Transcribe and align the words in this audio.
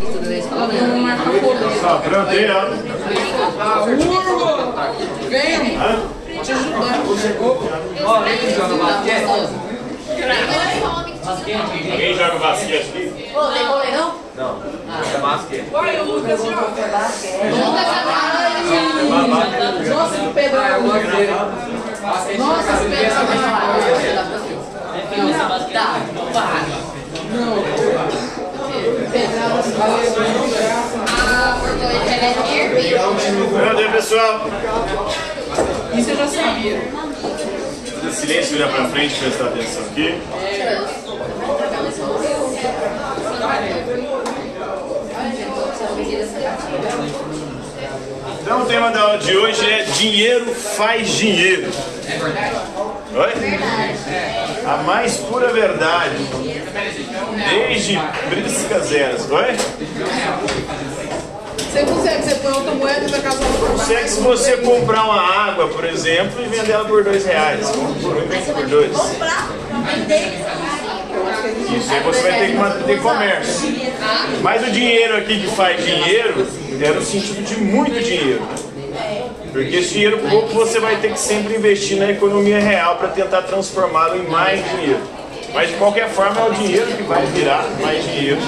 Não 0.00 0.98
marca 0.98 1.30
poder. 1.30 1.80
Só, 1.80 1.98
pronto 1.98 2.30
aí, 2.30 2.50
ó. 2.50 2.70
Venha, 5.28 6.00
te 6.42 6.52
ajudar. 6.52 7.02
Ó, 8.04 8.22
quem 8.22 8.54
joga 8.54 8.74
basquete? 8.76 9.26
Alguém 11.92 12.14
joga 12.14 12.38
basquete 12.38 12.88
aqui? 12.88 13.30
Pô, 13.32 13.46
tem 13.46 13.64
não? 13.92 14.14
Não, 14.36 14.56
é 15.14 15.18
basquete. 15.18 15.68
Olha 15.72 16.02
o 16.02 16.06
Lucas 16.12 16.40
joga. 16.40 16.60
Nossa, 19.88 20.16
que 20.16 20.32
Pedro. 20.34 20.60
Ah, 20.60 20.68
eu 20.70 20.82
gosto 20.82 21.06
dele. 21.08 21.32
Nossa, 22.38 22.72
que 22.78 22.88
Pedro. 22.88 23.16
Tá, 25.72 26.00
para. 26.32 26.90
Aí, 33.76 33.88
pessoal. 33.92 34.46
Isso 35.94 36.10
eu 36.10 36.16
já 36.16 36.26
sabia. 36.26 36.80
Fazer 38.00 38.12
silêncio, 38.12 38.56
virar 38.56 38.68
pra 38.68 38.88
frente, 38.88 39.14
prestar 39.20 39.44
atenção 39.46 39.82
aqui. 39.82 40.20
Então 48.42 48.62
o 48.62 48.66
tema 48.66 48.90
da 48.90 49.00
aula 49.02 49.18
de 49.18 49.36
hoje 49.36 49.70
é 49.70 49.82
dinheiro 49.82 50.54
faz 50.54 51.08
dinheiro. 51.10 51.70
Oi? 53.14 53.32
A 54.66 54.76
mais 54.78 55.16
pura 55.18 55.52
verdade. 55.52 56.16
Desde 57.50 57.98
briscas 58.28 58.92
eras. 58.92 59.30
Oi? 59.30 59.56
Você 61.58 61.82
consegue, 61.84 62.22
você 62.22 62.34
põe 62.36 62.52
outra 62.52 62.72
moeda 62.72 63.04
e 63.06 63.10
vai 63.10 63.20
casar 63.20 63.44
com 63.44 63.66
Consegue 63.72 64.08
se 64.08 64.20
você 64.20 64.56
comprar 64.58 65.04
uma 65.04 65.20
água, 65.20 65.68
por 65.68 65.84
exemplo, 65.84 66.42
e 66.42 66.48
vender 66.48 66.72
ela 66.72 66.84
por 66.84 67.02
dois 67.04 67.24
reais. 67.24 67.68
Compra 67.68 67.94
por 68.02 68.16
um 68.16 68.22
e 68.22 68.26
vende 68.26 68.52
por 68.52 68.66
dois. 68.66 68.90
Isso 71.76 71.92
aí 71.92 72.00
você 72.04 72.22
vai 72.22 72.38
ter 72.40 72.46
que 72.46 72.56
manter 72.56 73.00
comércio. 73.00 73.68
Mas 74.42 74.66
o 74.66 74.70
dinheiro 74.70 75.16
aqui 75.16 75.40
que 75.40 75.48
faz 75.54 75.84
dinheiro 75.84 76.46
é 76.80 76.90
no 76.90 77.02
sentido 77.02 77.44
de 77.44 77.60
muito 77.60 78.00
dinheiro. 78.00 78.42
Porque 79.52 79.76
esse 79.76 79.94
dinheiro 79.94 80.18
pouco 80.28 80.48
você 80.54 80.78
vai 80.78 80.96
ter 80.96 81.12
que 81.12 81.18
sempre 81.18 81.56
investir 81.56 81.98
na 81.98 82.10
economia 82.10 82.60
real 82.60 82.96
para 82.96 83.08
tentar 83.08 83.42
transformá-lo 83.42 84.16
em 84.16 84.28
mais 84.28 84.64
dinheiro. 84.70 85.19
Mas 85.52 85.68
de 85.70 85.76
qualquer 85.76 86.08
forma 86.08 86.40
é 86.40 86.44
o 86.48 86.52
dinheiro 86.52 86.86
que 86.86 87.02
vai 87.02 87.24
virar 87.26 87.66
mais 87.80 88.04
dinheiro. 88.04 88.38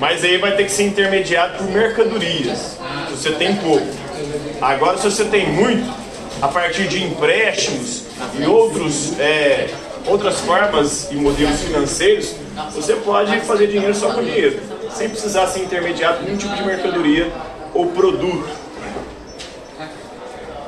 Mas 0.00 0.24
aí 0.24 0.38
vai 0.38 0.56
ter 0.56 0.64
que 0.64 0.72
ser 0.72 0.84
intermediado 0.84 1.58
por 1.58 1.66
mercadorias. 1.66 2.78
Se 3.08 3.16
você 3.16 3.32
tem 3.32 3.54
pouco. 3.56 3.86
Agora 4.60 4.96
se 4.96 5.10
você 5.10 5.24
tem 5.24 5.50
muito, 5.50 5.92
a 6.40 6.48
partir 6.48 6.88
de 6.88 7.04
empréstimos 7.04 8.04
e 8.38 8.46
outros, 8.46 9.18
é, 9.18 9.68
outras 10.06 10.40
formas 10.40 11.08
e 11.10 11.16
modelos 11.16 11.60
financeiros, 11.60 12.34
você 12.72 12.94
pode 12.94 13.38
fazer 13.40 13.66
dinheiro 13.68 13.94
só 13.94 14.10
com 14.12 14.22
dinheiro. 14.22 14.60
Sem 14.92 15.08
precisar 15.08 15.46
ser 15.46 15.60
intermediado 15.60 16.18
por 16.18 16.24
nenhum 16.24 16.38
tipo 16.38 16.54
de 16.54 16.62
mercadoria 16.64 17.30
ou 17.74 17.86
produto. 17.88 18.48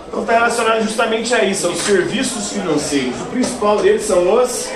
Então 0.09 0.23
está 0.23 0.33
relacionado 0.33 0.83
justamente 0.83 1.33
a 1.33 1.45
isso, 1.45 1.69
aos 1.69 1.79
serviços 1.79 2.53
financeiros. 2.53 3.21
O 3.21 3.27
principal 3.27 3.79
deles 3.79 4.03
são 4.03 4.43
os 4.43 4.69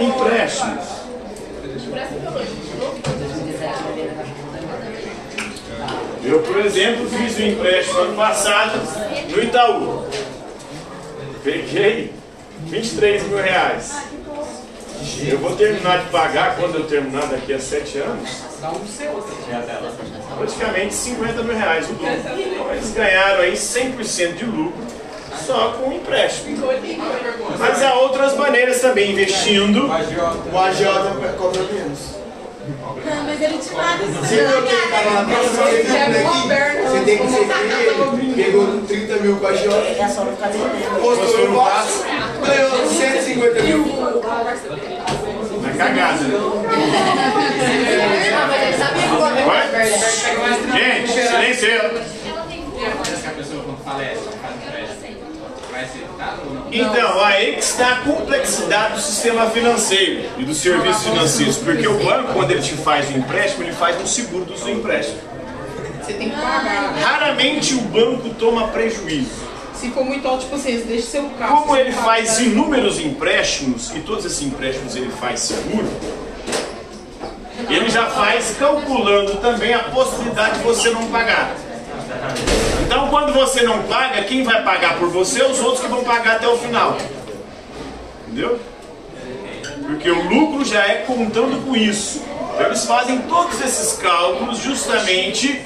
empréstimos. 0.00 0.84
Eu, 6.24 6.40
por 6.42 6.58
exemplo, 6.64 7.08
fiz 7.08 7.38
um 7.38 7.46
empréstimo 7.48 8.00
ano 8.00 8.16
passado 8.16 8.78
no 9.30 9.42
Itaú. 9.42 10.06
Peguei 11.42 12.12
23 12.66 13.22
mil 13.28 13.42
reais. 13.42 14.08
Eu 15.26 15.38
vou 15.38 15.54
terminar 15.56 16.04
de 16.04 16.10
pagar 16.10 16.56
quando 16.56 16.76
eu 16.76 16.84
terminar 16.84 17.26
daqui 17.26 17.52
a 17.52 17.58
7 17.58 17.98
anos. 17.98 18.28
Praticamente 20.36 20.94
50 20.94 21.42
mil 21.42 21.56
reais 21.56 21.88
o 21.88 21.92
lucro. 21.92 22.06
Então 22.06 22.72
eles 22.72 22.92
ganharam 22.92 23.40
aí 23.40 23.52
100% 23.52 24.34
de 24.34 24.44
lucro 24.44 24.87
só 25.48 25.72
com 25.78 25.90
empréstimo. 25.90 26.58
Mas 27.58 27.82
há 27.82 27.94
outras 27.94 28.36
maneiras 28.36 28.82
também, 28.82 29.12
investindo. 29.12 29.88
O 30.52 30.58
agiota 30.58 31.14
cobra 31.38 31.62
menos. 31.72 32.18
Mas 33.24 33.40
ele 33.40 33.56
te 33.56 33.70
paga. 33.70 34.04
Você 34.04 34.46
viu 34.46 34.62
que 34.62 34.76
perna. 36.48 36.90
Você 36.90 37.00
tem 37.00 37.16
que 37.16 37.28
ser 37.28 37.46
pegou 38.36 38.82
30 38.86 39.16
mil 39.16 39.36
com 39.36 39.46
a 39.46 39.50
agiota, 39.50 39.88
É 39.88 40.06
não 40.06 41.00
postou 41.00 41.48
no 41.48 41.58
passo, 41.58 42.04
ganhou 42.46 42.86
150 42.86 43.62
mil. 43.62 43.86
Na 45.62 45.72
cagada. 45.72 46.24
Não, 46.24 46.62
mas 48.48 48.62
ele 48.62 48.76
sabia 48.76 49.02
que 49.02 49.14
o 49.14 49.20
homem 49.22 49.44
Vai? 49.46 49.66
Gente, 50.78 51.12
silêncio. 51.12 52.28
Parece 52.78 53.22
que 53.22 53.28
a 53.28 53.30
pessoa 53.32 53.64
quando 53.64 53.82
falece, 53.84 54.20
faz 54.40 54.54
empréstimo, 54.54 54.98
vai 55.70 55.84
ser 55.84 56.06
dado 56.16 56.42
ou 56.46 56.54
não? 56.54 56.57
Então, 56.70 57.24
aí 57.24 57.54
que 57.54 57.60
está 57.60 57.92
a 57.92 57.96
complexidade 57.96 58.94
do 58.94 59.00
sistema 59.00 59.48
financeiro 59.50 60.28
e 60.38 60.44
dos 60.44 60.58
serviços 60.58 61.02
financeiros. 61.04 61.56
Porque 61.56 61.86
o 61.86 62.04
banco, 62.04 62.32
quando 62.34 62.50
ele 62.50 62.62
te 62.62 62.74
faz 62.74 63.10
um 63.10 63.18
empréstimo, 63.18 63.64
ele 63.64 63.72
faz 63.72 64.00
um 64.00 64.06
seguro 64.06 64.44
do 64.44 64.58
seu 64.58 64.70
empréstimo. 64.70 65.18
Você 66.02 66.12
tem 66.14 66.30
que 66.30 66.36
pagar. 66.36 66.94
Raramente 67.00 67.74
o 67.74 67.80
banco 67.82 68.30
toma 68.30 68.68
prejuízo. 68.68 69.48
Se 69.74 69.90
for 69.90 70.04
muito 70.04 70.26
alto, 70.26 70.42
tipo 70.42 70.56
assim, 70.56 70.76
deixa 70.86 71.06
seu 71.06 71.30
carro. 71.38 71.62
Como 71.62 71.76
ele 71.76 71.92
faz 71.92 72.40
inúmeros 72.40 72.98
empréstimos, 72.98 73.92
e 73.94 74.00
todos 74.00 74.24
esses 74.24 74.42
empréstimos 74.42 74.96
ele 74.96 75.10
faz 75.10 75.40
seguro, 75.40 75.88
ele 77.68 77.88
já 77.88 78.06
faz 78.06 78.56
calculando 78.58 79.36
também 79.36 79.74
a 79.74 79.80
possibilidade 79.80 80.58
de 80.58 80.64
você 80.64 80.90
não 80.90 81.06
pagar. 81.08 81.54
Então, 82.88 83.06
quando 83.08 83.34
você 83.34 83.60
não 83.60 83.82
paga, 83.82 84.22
quem 84.22 84.42
vai 84.42 84.64
pagar 84.64 84.98
por 84.98 85.10
você? 85.10 85.42
Os 85.42 85.60
outros 85.60 85.82
que 85.82 85.88
vão 85.88 86.02
pagar 86.02 86.36
até 86.36 86.48
o 86.48 86.56
final. 86.56 86.96
Entendeu? 88.26 88.58
Porque 89.86 90.10
o 90.10 90.22
lucro 90.22 90.64
já 90.64 90.86
é 90.86 91.04
contando 91.06 91.62
com 91.66 91.76
isso. 91.76 92.22
Então, 92.54 92.64
eles 92.64 92.86
fazem 92.86 93.20
todos 93.28 93.60
esses 93.60 93.98
cálculos 93.98 94.60
justamente 94.60 95.62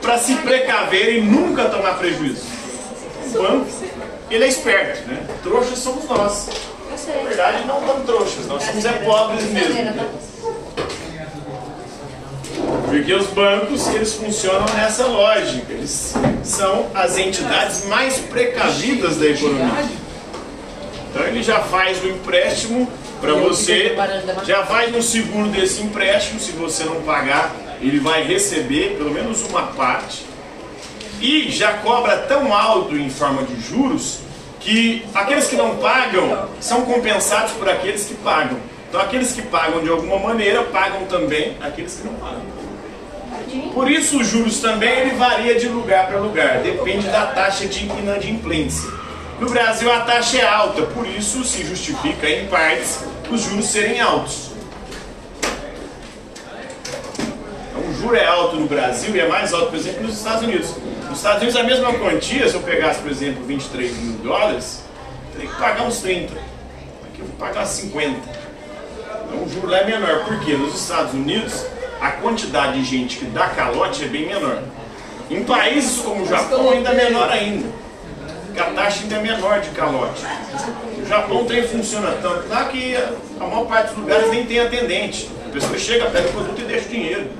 para 0.00 0.16
se 0.16 0.36
precaver 0.36 1.16
e 1.16 1.20
nunca 1.22 1.64
tomar 1.64 1.98
prejuízo. 1.98 2.46
O 3.26 3.42
banco, 3.42 3.66
ele 4.30 4.44
é 4.44 4.46
esperto, 4.46 5.08
né? 5.08 5.26
Trouxas 5.42 5.78
somos 5.80 6.04
nós. 6.08 6.50
Na 6.88 7.28
verdade, 7.28 7.66
não 7.66 7.80
tão 7.80 8.00
trouxas, 8.02 8.46
nós 8.46 8.62
somos 8.62 8.84
é 8.84 8.92
pobres 8.92 9.42
mesmo. 9.50 9.74
Porque 12.94 13.12
os 13.12 13.26
bancos, 13.26 13.88
eles 13.88 14.14
funcionam 14.14 14.64
nessa 14.76 15.04
lógica. 15.06 15.72
Eles 15.72 16.14
são 16.44 16.86
as 16.94 17.18
entidades 17.18 17.84
mais 17.86 18.18
precavidas 18.18 19.16
da 19.16 19.26
economia. 19.26 19.88
Então 21.10 21.24
ele 21.24 21.42
já 21.42 21.58
faz 21.58 22.00
o 22.04 22.06
empréstimo 22.06 22.88
para 23.20 23.34
você, 23.34 23.96
já 24.46 24.64
faz 24.64 24.94
um 24.94 25.02
seguro 25.02 25.48
desse 25.48 25.82
empréstimo, 25.82 26.38
se 26.38 26.52
você 26.52 26.84
não 26.84 27.02
pagar, 27.02 27.52
ele 27.80 27.98
vai 27.98 28.22
receber 28.22 28.96
pelo 28.96 29.10
menos 29.10 29.42
uma 29.42 29.62
parte. 29.62 30.24
E 31.20 31.50
já 31.50 31.72
cobra 31.78 32.18
tão 32.18 32.54
alto 32.54 32.96
em 32.96 33.10
forma 33.10 33.42
de 33.42 33.60
juros 33.60 34.20
que 34.60 35.04
aqueles 35.12 35.48
que 35.48 35.56
não 35.56 35.78
pagam 35.78 36.48
são 36.60 36.82
compensados 36.82 37.52
por 37.54 37.68
aqueles 37.68 38.04
que 38.04 38.14
pagam. 38.14 38.56
Então 38.88 39.00
aqueles 39.00 39.32
que 39.32 39.42
pagam 39.42 39.82
de 39.82 39.88
alguma 39.88 40.20
maneira 40.20 40.62
pagam 40.62 41.06
também 41.06 41.56
aqueles 41.60 41.96
que 41.96 42.06
não 42.06 42.14
pagam. 42.14 42.63
Por 43.72 43.90
isso 43.90 44.20
os 44.20 44.26
juros 44.26 44.60
também 44.60 44.90
ele 45.00 45.14
varia 45.16 45.58
de 45.58 45.68
lugar 45.68 46.06
para 46.06 46.18
lugar, 46.18 46.58
depende 46.58 47.08
da 47.08 47.26
taxa 47.26 47.66
de 47.66 47.86
inadimplência. 47.86 48.90
No 49.40 49.48
Brasil 49.50 49.90
a 49.92 50.00
taxa 50.00 50.38
é 50.38 50.46
alta, 50.46 50.82
por 50.82 51.06
isso 51.06 51.44
se 51.44 51.64
justifica 51.64 52.28
em 52.28 52.46
partes 52.46 53.00
os 53.30 53.42
juros 53.42 53.66
serem 53.66 54.00
altos. 54.00 54.50
Então, 57.68 57.90
o 57.90 57.94
juro 57.94 58.16
é 58.16 58.24
alto 58.24 58.56
no 58.56 58.66
Brasil 58.66 59.14
e 59.14 59.20
é 59.20 59.28
mais 59.28 59.52
alto, 59.52 59.66
por 59.66 59.76
exemplo, 59.76 60.02
nos 60.02 60.16
Estados 60.16 60.42
Unidos. 60.42 60.74
Nos 61.08 61.18
Estados 61.18 61.42
Unidos 61.42 61.60
a 61.60 61.64
mesma 61.64 61.92
quantia, 61.94 62.48
se 62.48 62.54
eu 62.54 62.62
pegasse, 62.62 63.00
por 63.00 63.10
exemplo, 63.10 63.44
23 63.44 63.96
mil 63.96 64.18
dólares, 64.18 64.84
teria 65.32 65.50
que 65.50 65.56
pagar 65.56 65.82
uns 65.82 65.98
30. 65.98 66.32
Aqui 66.32 67.20
eu 67.20 67.26
vou 67.26 67.36
pagar 67.38 67.66
50. 67.66 68.20
Então 69.26 69.42
o 69.42 69.48
juro 69.48 69.68
lá 69.68 69.78
é 69.78 69.84
menor. 69.84 70.24
Por 70.24 70.38
quê? 70.40 70.54
Nos 70.54 70.80
Estados 70.80 71.12
Unidos 71.12 71.64
a 72.00 72.10
quantidade 72.12 72.80
de 72.80 72.84
gente 72.84 73.18
que 73.18 73.24
dá 73.26 73.48
calote 73.48 74.04
é 74.04 74.08
bem 74.08 74.26
menor. 74.26 74.62
Em 75.30 75.42
países 75.44 76.00
como 76.00 76.22
o 76.22 76.26
Japão 76.26 76.70
ainda 76.70 76.90
é 76.90 77.04
menor 77.04 77.30
ainda. 77.30 77.68
A 78.58 78.64
taxa 78.64 79.02
ainda 79.02 79.16
é 79.16 79.20
menor 79.20 79.60
de 79.60 79.70
calote. 79.70 80.22
O 81.02 81.06
Japão 81.06 81.44
tem 81.44 81.66
funciona 81.66 82.12
tanto 82.22 82.48
lá 82.48 82.66
que 82.66 82.96
a 82.96 83.44
maior 83.44 83.66
parte 83.66 83.88
dos 83.88 83.98
lugares 83.98 84.30
nem 84.30 84.46
tem 84.46 84.60
atendente. 84.60 85.28
A 85.46 85.50
pessoa 85.50 85.78
chega, 85.78 86.06
pega 86.06 86.28
o 86.28 86.32
produto 86.32 86.60
e 86.60 86.64
deixa 86.64 86.86
o 86.86 86.88
dinheiro. 86.88 87.30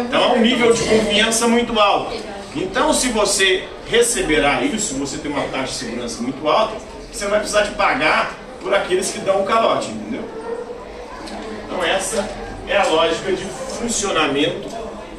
Então 0.00 0.22
é 0.22 0.38
um 0.38 0.40
nível 0.40 0.72
de 0.72 0.82
confiança 0.84 1.48
muito 1.48 1.78
alto. 1.80 2.14
Então, 2.54 2.92
se 2.92 3.08
você 3.08 3.64
receberá 3.88 4.62
isso, 4.62 4.94
você 4.94 5.18
tem 5.18 5.30
uma 5.30 5.42
taxa 5.48 5.66
de 5.66 5.74
segurança 5.74 6.22
muito 6.22 6.48
alta, 6.48 6.74
você 7.12 7.24
não 7.24 7.30
vai 7.30 7.40
precisar 7.40 7.62
de 7.62 7.72
pagar 7.72 8.34
por 8.60 8.74
aqueles 8.74 9.10
que 9.10 9.18
dão 9.20 9.42
o 9.42 9.44
calote, 9.44 9.90
entendeu? 9.90 10.24
Então, 11.76 11.84
essa 11.84 12.26
é 12.66 12.78
a 12.78 12.86
lógica 12.86 13.30
de 13.32 13.44
funcionamento 13.44 14.66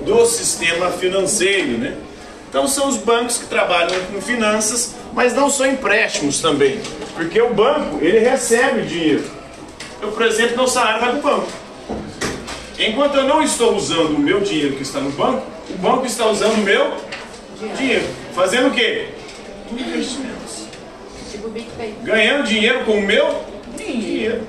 do 0.01 0.25
sistema 0.25 0.89
financeiro, 0.89 1.77
né? 1.77 1.95
Então, 2.49 2.67
são 2.67 2.87
os 2.89 2.97
bancos 2.97 3.37
que 3.37 3.45
trabalham 3.45 3.91
com 4.11 4.19
finanças, 4.19 4.95
mas 5.13 5.35
não 5.35 5.51
só 5.51 5.67
empréstimos 5.67 6.41
também, 6.41 6.81
porque 7.13 7.39
o 7.39 7.53
banco 7.53 8.03
ele 8.03 8.17
recebe 8.17 8.87
dinheiro. 8.87 9.29
Eu, 10.01 10.11
por 10.11 10.25
exemplo, 10.25 10.57
meu 10.57 10.67
salário 10.67 10.99
vai 10.99 11.09
para 11.11 11.19
o 11.19 11.21
banco. 11.21 11.47
Enquanto 12.79 13.15
eu 13.17 13.23
não 13.25 13.43
estou 13.43 13.75
usando 13.75 14.15
o 14.15 14.19
meu 14.19 14.41
dinheiro 14.41 14.75
que 14.75 14.81
está 14.81 14.99
no 14.99 15.11
banco, 15.11 15.45
o 15.69 15.77
banco 15.77 16.07
está 16.07 16.25
usando 16.25 16.55
o 16.55 16.63
meu 16.63 16.91
dinheiro. 17.77 18.05
Fazendo 18.33 18.69
o 18.69 18.71
quê? 18.71 19.09
Investimentos. 19.71 20.65
Tipo. 21.29 21.51
Ganhando 22.01 22.47
dinheiro 22.47 22.83
com 22.83 22.93
o 22.93 23.01
meu 23.01 23.43
dinheiro. 23.75 24.41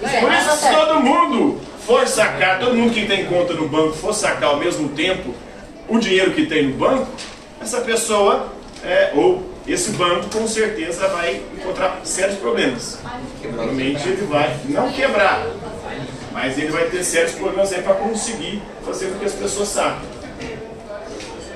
Por 0.00 0.32
isso, 0.32 0.56
se 0.58 0.70
todo 0.74 1.00
mundo 1.00 1.60
for 1.86 2.06
sacar, 2.06 2.58
todo 2.58 2.74
mundo 2.74 2.92
que 2.92 3.06
tem 3.06 3.26
conta 3.26 3.54
no 3.54 3.68
banco 3.68 3.94
for 3.94 4.12
sacar 4.12 4.50
ao 4.50 4.56
mesmo 4.56 4.90
tempo 4.90 5.34
o 5.88 5.98
dinheiro 5.98 6.32
que 6.32 6.46
tem 6.46 6.68
no 6.68 6.76
banco, 6.76 7.06
essa 7.60 7.80
pessoa, 7.80 8.52
é, 8.84 9.12
ou 9.14 9.42
esse 9.66 9.90
banco, 9.92 10.28
com 10.30 10.46
certeza 10.46 11.08
vai 11.08 11.42
encontrar 11.56 12.00
sérios 12.04 12.38
problemas. 12.38 12.98
Provavelmente 13.40 14.06
ele 14.08 14.26
vai 14.26 14.56
não 14.66 14.92
quebrar, 14.92 15.46
mas 16.32 16.58
ele 16.58 16.70
vai 16.70 16.86
ter 16.86 17.02
sérios 17.02 17.32
problemas 17.32 17.72
aí 17.72 17.82
para 17.82 17.94
conseguir 17.94 18.62
fazer 18.84 19.06
com 19.06 19.18
que 19.18 19.24
as 19.24 19.32
pessoas 19.32 19.68
saquem. 19.68 20.16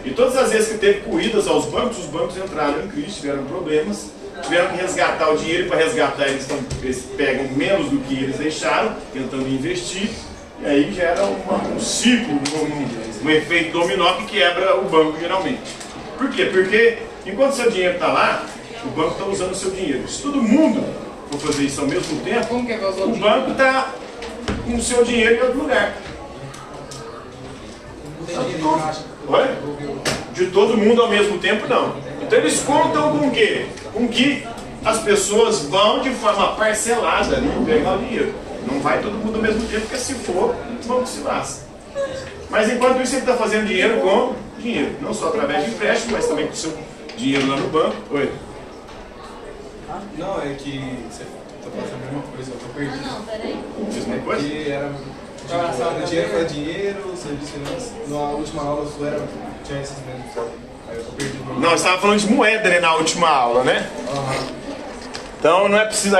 E 0.05 0.11
todas 0.13 0.37
as 0.37 0.51
vezes 0.51 0.73
que 0.73 0.79
teve 0.79 1.01
corridas 1.03 1.47
aos 1.47 1.67
bancos, 1.67 1.99
os 1.99 2.07
bancos 2.07 2.37
entraram 2.37 2.85
em 2.85 2.89
crise, 2.89 3.21
tiveram 3.21 3.45
problemas, 3.45 4.11
tiveram 4.43 4.71
que 4.71 4.77
resgatar 4.77 5.31
o 5.31 5.37
dinheiro, 5.37 5.69
para 5.69 5.79
resgatar 5.79 6.29
eles, 6.29 6.47
tão, 6.47 6.59
eles 6.83 7.07
pegam 7.17 7.49
menos 7.57 7.89
do 7.89 7.99
que 8.01 8.15
eles 8.15 8.37
deixaram, 8.37 8.95
tentando 9.13 9.49
investir, 9.49 10.11
e 10.63 10.67
aí 10.67 10.93
gera 10.93 11.25
uma, 11.25 11.57
um 11.75 11.81
ciclo, 11.81 12.35
um, 12.35 13.27
um 13.27 13.31
efeito 13.31 13.73
dominó 13.73 14.15
que 14.15 14.27
quebra 14.27 14.77
o 14.77 14.85
banco 14.85 15.19
geralmente. 15.19 15.61
Por 16.19 16.31
quê? 16.31 16.47
Porque 16.47 16.99
enquanto 17.25 17.55
seu 17.55 17.71
dinheiro 17.71 17.95
está 17.95 18.09
lá, 18.09 18.45
o 18.85 18.89
banco 18.89 19.13
está 19.13 19.25
usando 19.25 19.53
o 19.53 19.55
seu 19.55 19.71
dinheiro. 19.71 20.07
Se 20.07 20.23
todo 20.23 20.43
mundo 20.43 20.85
for 21.31 21.41
fazer 21.41 21.65
isso 21.65 21.81
ao 21.81 21.87
mesmo 21.87 22.21
tempo, 22.21 22.47
Como 22.47 22.67
que 22.67 22.73
é 22.73 22.77
o 22.77 23.17
banco 23.17 23.53
está 23.53 23.91
com 24.65 24.75
o 24.75 24.83
seu 24.83 25.05
dinheiro 25.05 25.37
em 25.37 25.41
outro 25.41 25.63
lugar. 25.63 25.97
De 30.33 30.47
todo 30.47 30.77
mundo 30.77 31.03
ao 31.03 31.09
mesmo 31.09 31.39
tempo 31.39 31.67
não. 31.67 32.10
Então 32.21 32.39
eles 32.39 32.61
contam 32.61 33.19
com 33.19 33.29
o 33.29 33.31
quê? 33.31 33.67
Com 33.93 34.07
que 34.09 34.47
as 34.85 34.99
pessoas 35.01 35.63
vão 35.65 36.01
de 36.01 36.11
forma 36.11 36.55
parcelada 36.55 37.37
ali 37.37 37.51
pegar 37.67 37.97
o 37.97 37.99
dinheiro. 37.99 38.35
Não 38.71 38.81
vai 38.81 39.01
todo 39.01 39.13
mundo 39.13 39.37
ao 39.37 39.43
mesmo 39.43 39.67
tempo, 39.69 39.83
porque 39.83 39.97
se 39.97 40.15
for, 40.15 40.55
o 40.55 40.89
banco 40.89 41.07
se 41.07 41.21
lasca. 41.21 41.63
Mas 42.49 42.71
enquanto 42.71 43.01
isso 43.01 43.15
ele 43.15 43.23
está 43.23 43.35
fazendo 43.37 43.67
dinheiro 43.67 44.01
com 44.01 44.35
dinheiro. 44.59 44.97
Não 45.01 45.15
só 45.15 45.29
através 45.29 45.65
de 45.65 45.71
empréstimo, 45.71 46.13
mas 46.13 46.27
também 46.27 46.47
com 46.47 46.53
o 46.53 46.57
seu 46.57 46.77
dinheiro 47.17 47.47
lá 47.49 47.57
no 47.57 47.69
banco. 47.69 47.97
Oi. 48.11 48.33
Não, 50.19 50.41
é 50.41 50.55
que 50.55 50.99
você 51.11 51.25
tá 51.25 51.71
fazendo 51.71 51.95
a 51.95 52.07
mesma 52.07 52.23
coisa, 52.35 52.51
eu 52.53 52.59
tô 52.59 52.67
perdido. 52.75 53.07
Não, 53.07 53.23
peraí. 53.23 53.59
Mesma 53.93 54.19
coisa? 54.19 54.49
Porque 54.49 54.71
era. 54.71 54.93
Tipo, 55.41 56.07
dinheiro 56.07 56.39
é 56.39 56.45
dinheiro, 56.45 57.15
serviço 57.17 57.53
finança. 57.53 57.93
Na 58.09 58.31
última 58.31 58.63
aula 58.63 58.87
sua 58.87 59.09
era. 59.09 59.21
Tinha 59.65 59.81
esses 59.81 59.97
mesmos. 60.07 60.70
Aí 60.91 61.31
Não, 61.59 61.75
estava 61.75 62.01
falando 62.01 62.19
de 62.19 62.33
moeda 62.33 62.69
né, 62.69 62.81
na 62.81 62.95
última 62.97 63.29
aula, 63.29 63.63
né? 63.63 63.89
Então 65.39 65.69
não 65.69 65.79
é 65.79 65.85
preciso. 65.85 66.17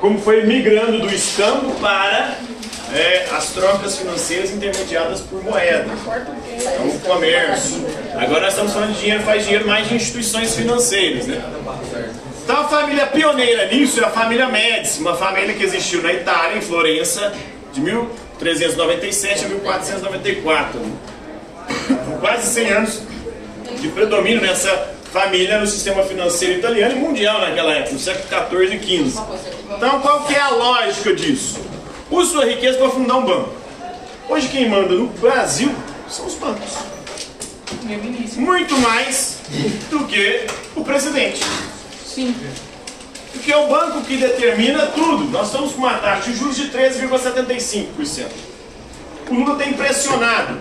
Como 0.00 0.20
foi 0.20 0.44
migrando 0.44 1.00
do 1.00 1.14
escambo 1.14 1.72
para 1.80 2.36
é, 2.94 3.26
as 3.32 3.50
trocas 3.50 3.98
financeiras 3.98 4.50
intermediadas 4.50 5.20
por 5.22 5.42
moeda. 5.42 5.86
Então, 6.56 6.88
o 6.88 7.00
comércio. 7.00 7.84
Agora 8.14 8.42
nós 8.42 8.50
estamos 8.50 8.72
falando 8.72 8.94
de 8.94 9.00
dinheiro, 9.00 9.22
faz 9.24 9.44
dinheiro 9.44 9.66
mais 9.66 9.88
de 9.88 9.94
instituições 9.94 10.54
financeiras, 10.54 11.26
né? 11.26 11.42
Então 12.44 12.60
a 12.60 12.68
família 12.68 13.06
pioneira 13.06 13.66
nisso 13.66 14.00
é 14.00 14.04
a 14.04 14.10
família 14.10 14.46
Médici, 14.46 15.00
uma 15.00 15.16
família 15.16 15.52
que 15.54 15.64
existiu 15.64 16.00
na 16.00 16.12
Itália, 16.12 16.58
em 16.58 16.60
Florença, 16.60 17.32
de 17.72 17.80
1397 17.80 19.44
a 19.44 19.48
1494. 19.48 20.80
Com 22.06 22.18
quase 22.18 22.46
100 22.54 22.68
anos 22.70 23.02
de 23.80 23.88
predomínio 23.88 24.40
nessa 24.40 24.94
família 25.12 25.58
no 25.58 25.66
sistema 25.66 26.02
financeiro 26.02 26.58
italiano 26.58 26.96
e 26.96 26.98
mundial 26.98 27.40
naquela 27.40 27.72
época, 27.72 27.92
no 27.94 27.98
século 27.98 28.28
XIV 28.50 28.76
e 28.76 29.08
XV. 29.08 29.20
Então 29.76 30.00
qual 30.00 30.24
que 30.24 30.34
é 30.34 30.40
a 30.40 30.50
lógica 30.50 31.14
disso? 31.14 31.58
Use 32.10 32.32
sua 32.32 32.44
riqueza 32.44 32.78
para 32.78 32.90
fundar 32.90 33.16
um 33.16 33.24
banco. 33.24 33.52
Hoje 34.28 34.48
quem 34.48 34.68
manda 34.68 34.94
no 34.94 35.08
Brasil 35.08 35.74
são 36.08 36.26
os 36.26 36.34
bancos. 36.34 36.72
Muito 38.36 38.76
mais 38.78 39.38
do 39.90 40.04
que 40.06 40.46
o 40.74 40.84
presidente. 40.84 41.40
Sim. 42.04 42.34
Porque 43.32 43.52
é 43.52 43.56
o 43.56 43.68
banco 43.68 44.02
que 44.02 44.16
determina 44.16 44.86
tudo. 44.86 45.24
Nós 45.30 45.46
estamos 45.46 45.72
com 45.72 45.78
uma 45.78 45.94
taxa 45.98 46.30
de 46.30 46.36
juros 46.36 46.56
de 46.56 46.68
13,75%. 46.70 48.26
O 49.30 49.34
Lula 49.34 49.56
tem 49.56 49.72
pressionado 49.72 50.58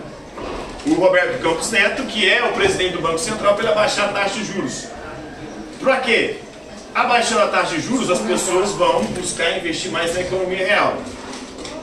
o 0.86 0.94
Roberto 0.94 1.42
Campos 1.42 1.72
Neto, 1.72 2.04
que 2.04 2.30
é 2.30 2.44
o 2.46 2.54
presidente 2.54 2.94
do 2.94 3.02
Banco 3.02 3.20
Central, 3.20 3.56
para 3.56 3.64
ele 3.64 3.72
abaixar 3.72 4.10
a 4.10 4.14
taxa 4.14 4.36
de 4.40 4.46
juros. 4.46 4.86
Para 5.80 5.98
quê? 5.98 6.38
Abaixando 6.94 7.42
a 7.42 7.48
taxa 7.48 7.76
de 7.76 7.82
juros, 7.82 8.10
as 8.10 8.20
pessoas 8.20 8.72
vão 8.72 9.04
buscar 9.06 9.58
investir 9.58 9.92
mais 9.92 10.14
na 10.14 10.22
economia 10.22 10.66
real. 10.66 10.98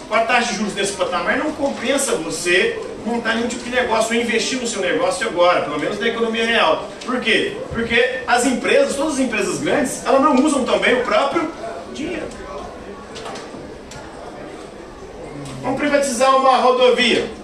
Com 0.08 0.14
a 0.14 0.20
taxa 0.20 0.52
de 0.52 0.58
juros 0.58 0.74
nesse 0.74 0.92
patamar, 0.92 1.36
não 1.36 1.52
compensa 1.52 2.12
você 2.16 2.78
montar 3.04 3.34
nenhum 3.34 3.48
tipo 3.48 3.64
de 3.64 3.70
negócio, 3.70 4.14
ou 4.14 4.22
investir 4.22 4.60
no 4.60 4.66
seu 4.66 4.80
negócio 4.80 5.26
agora, 5.26 5.62
pelo 5.62 5.78
menos 5.78 5.98
na 5.98 6.08
economia 6.08 6.46
real. 6.46 6.88
Por 7.04 7.20
quê? 7.20 7.56
Porque 7.70 8.20
as 8.26 8.46
empresas, 8.46 8.94
todas 8.94 9.14
as 9.14 9.20
empresas 9.20 9.58
grandes, 9.58 10.04
elas 10.06 10.20
não 10.22 10.36
usam 10.36 10.64
também 10.64 10.94
o 10.94 11.02
próprio 11.02 11.50
dinheiro. 11.92 12.26
Vamos 15.62 15.78
privatizar 15.78 16.36
uma 16.36 16.56
rodovia. 16.58 17.41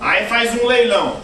Aí 0.00 0.26
faz 0.26 0.54
um 0.54 0.66
leilão. 0.66 1.20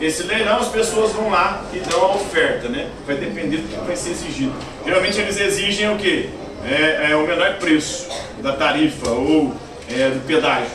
Esse 0.00 0.22
leilão 0.22 0.58
as 0.58 0.68
pessoas 0.68 1.12
vão 1.12 1.30
lá 1.30 1.62
e 1.72 1.80
dão 1.80 2.02
a 2.04 2.14
oferta, 2.14 2.68
né? 2.68 2.88
Vai 3.06 3.16
depender 3.16 3.58
do 3.58 3.68
que 3.68 3.84
vai 3.84 3.96
ser 3.96 4.10
exigido. 4.10 4.52
Geralmente 4.84 5.20
eles 5.20 5.36
exigem 5.40 5.92
o 5.92 5.96
quê? 5.98 6.30
É, 6.64 7.10
é 7.10 7.16
o 7.16 7.26
menor 7.26 7.54
preço 7.54 8.08
da 8.40 8.52
tarifa 8.52 9.10
ou 9.10 9.54
é, 9.88 10.10
do 10.10 10.26
pedágio. 10.26 10.70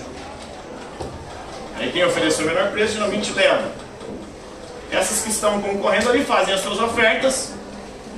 Aí 1.78 1.92
quem 1.92 2.04
ofereceu 2.04 2.46
o 2.46 2.50
menor 2.50 2.72
preço 2.72 2.94
geralmente 2.94 3.32
leva. 3.34 3.72
Essas 4.92 5.22
que 5.22 5.30
estão 5.30 5.62
concorrendo 5.62 6.10
ali 6.10 6.24
fazem 6.24 6.54
as 6.54 6.62
suas 6.62 6.80
ofertas. 6.80 7.54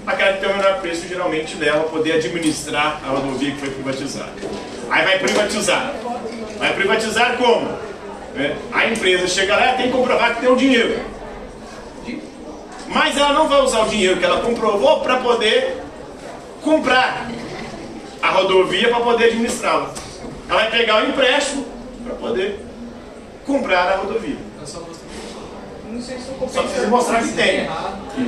Aquela 0.07 0.33
que 0.33 0.39
tem 0.39 0.49
o 0.49 0.57
menor 0.57 0.79
preço 0.79 1.07
geralmente 1.07 1.55
leva 1.57 1.81
a 1.81 1.83
poder 1.83 2.13
administrar 2.13 3.01
a 3.05 3.09
rodovia 3.09 3.51
que 3.51 3.57
foi 3.57 3.69
privatizada. 3.69 4.33
Aí 4.89 5.05
vai 5.05 5.19
privatizar. 5.19 5.93
Vai 6.57 6.73
privatizar 6.73 7.37
como? 7.37 7.88
É, 8.39 8.55
a 8.71 8.87
empresa 8.87 9.27
chega 9.27 9.53
lá 9.53 9.73
e 9.73 9.77
tem 9.77 9.85
que 9.87 9.91
comprovar 9.91 10.35
que 10.35 10.41
tem 10.41 10.49
o 10.49 10.55
dinheiro. 10.55 10.97
Mas 12.87 13.17
ela 13.17 13.33
não 13.33 13.49
vai 13.49 13.61
usar 13.61 13.81
o 13.81 13.89
dinheiro 13.89 14.17
que 14.17 14.23
ela 14.23 14.39
comprovou 14.39 15.01
para 15.01 15.17
poder 15.17 15.83
comprar 16.63 17.27
a 18.21 18.29
rodovia 18.29 18.87
para 18.89 19.01
poder 19.01 19.25
administrá-la. 19.25 19.91
Ela 20.49 20.61
vai 20.61 20.71
pegar 20.71 21.03
o 21.03 21.09
empréstimo 21.09 21.65
para 22.03 22.15
poder 22.15 22.59
comprar 23.45 23.91
a 23.91 23.95
rodovia. 23.97 24.37
Não 25.91 26.01
sei 26.01 26.17
se 26.17 26.29
eu 26.29 26.47
Só 26.47 26.61
precisa 26.61 26.87
mostrar 26.87 27.21
que 27.21 27.33
tem. 27.33 27.67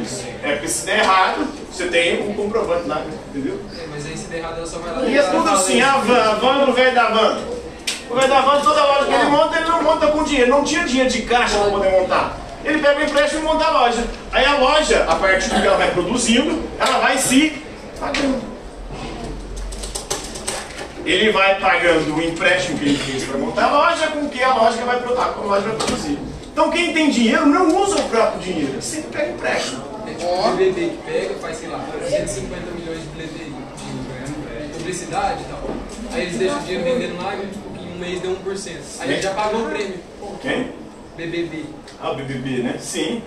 Isso. 0.01 0.25
É 0.43 0.53
porque 0.53 0.67
se 0.67 0.85
der 0.85 0.99
errado, 0.99 1.47
você 1.71 1.87
tem 1.87 2.29
um 2.29 2.33
comprovante 2.33 2.87
lá, 2.87 3.05
entendeu? 3.29 3.61
Mas 3.89 4.05
aí 4.05 4.17
se 4.17 4.27
der 4.27 4.39
errado, 4.39 4.57
ela 4.57 4.65
só 4.65 4.79
vai 4.79 4.93
lá 4.93 5.05
E 5.05 5.17
é 5.17 5.23
tudo 5.23 5.49
assim, 5.49 5.81
a 5.81 5.97
van, 5.97 6.21
a 6.21 6.33
van 6.33 6.65
do 6.65 6.73
velho 6.73 6.93
da 6.93 7.09
van. 7.09 7.60
O 8.11 8.15
van, 8.15 8.61
toda 8.61 8.83
loja 8.83 9.05
que 9.05 9.13
ele 9.13 9.25
monta, 9.29 9.57
ele 9.57 9.69
não 9.69 9.83
monta 9.83 10.07
com 10.07 10.23
dinheiro. 10.23 10.49
Não 10.51 10.63
tinha 10.63 10.83
dinheiro 10.85 11.09
de 11.09 11.21
caixa 11.23 11.57
para 11.57 11.69
poder 11.71 11.91
montar. 11.91 12.37
Ele 12.63 12.79
pega 12.79 12.99
o 12.99 13.03
empréstimo 13.03 13.41
e 13.41 13.43
monta 13.45 13.65
a 13.65 13.71
loja. 13.71 14.03
Aí 14.31 14.45
a 14.45 14.57
loja, 14.57 15.05
a 15.07 15.15
partir 15.15 15.49
do 15.49 15.61
que 15.61 15.67
ela 15.67 15.77
vai 15.77 15.91
produzindo, 15.91 16.61
ela 16.79 16.99
vai 16.99 17.17
se 17.17 17.61
pagando. 17.99 18.41
Ele 21.03 21.31
vai 21.31 21.59
pagando 21.59 22.15
o 22.15 22.21
empréstimo 22.21 22.77
que 22.77 22.85
ele 22.85 22.97
fez 22.97 23.23
para 23.23 23.37
montar 23.39 23.65
a 23.65 23.71
loja 23.71 24.07
com 24.07 24.19
o 24.25 24.29
que 24.29 24.43
a 24.43 24.53
loja 24.53 24.77
vai, 24.85 24.99
pro- 25.01 25.19
a 25.19 25.25
loja 25.43 25.61
vai 25.69 25.75
produzir. 25.77 26.19
Então 26.53 26.69
quem 26.69 26.93
tem 26.93 27.09
dinheiro 27.09 27.47
não 27.47 27.75
usa 27.81 27.95
o 27.95 28.03
próprio 28.09 28.39
dinheiro, 28.41 28.79
sempre 28.81 29.09
pega 29.17 29.31
empréstimo. 29.31 29.83
É 30.05 30.11
tipo 30.13 30.25
o 30.31 30.51
BBB 30.55 30.81
que 30.89 30.97
pega, 31.11 31.33
faz, 31.41 31.57
sei 31.57 31.69
lá, 31.69 31.79
250 31.99 32.71
milhões 32.71 32.99
de 33.01 33.07
bilheteria, 33.07 33.45
de 33.47 34.63
é, 34.63 34.67
publicidade 34.77 35.41
e 35.41 35.45
tal. 35.45 35.59
Aí 36.13 36.21
eles 36.21 36.37
deixam 36.37 36.57
o 36.57 36.61
dinheiro 36.61 36.83
vendendo 36.83 37.23
lá 37.23 37.33
e 37.35 37.47
tipo, 37.47 37.70
mês 38.01 38.19
deu 38.19 38.35
1%. 38.45 38.69
Aí 38.99 39.13
ele 39.13 39.21
já 39.21 39.31
pagou 39.31 39.61
o 39.61 39.69
prêmio. 39.69 39.99
Quem? 40.41 40.71
BBB. 41.15 41.65
Ah, 42.01 42.11
o 42.11 42.15
BBB, 42.15 42.63
né? 42.63 42.75
Sim. 42.79 43.21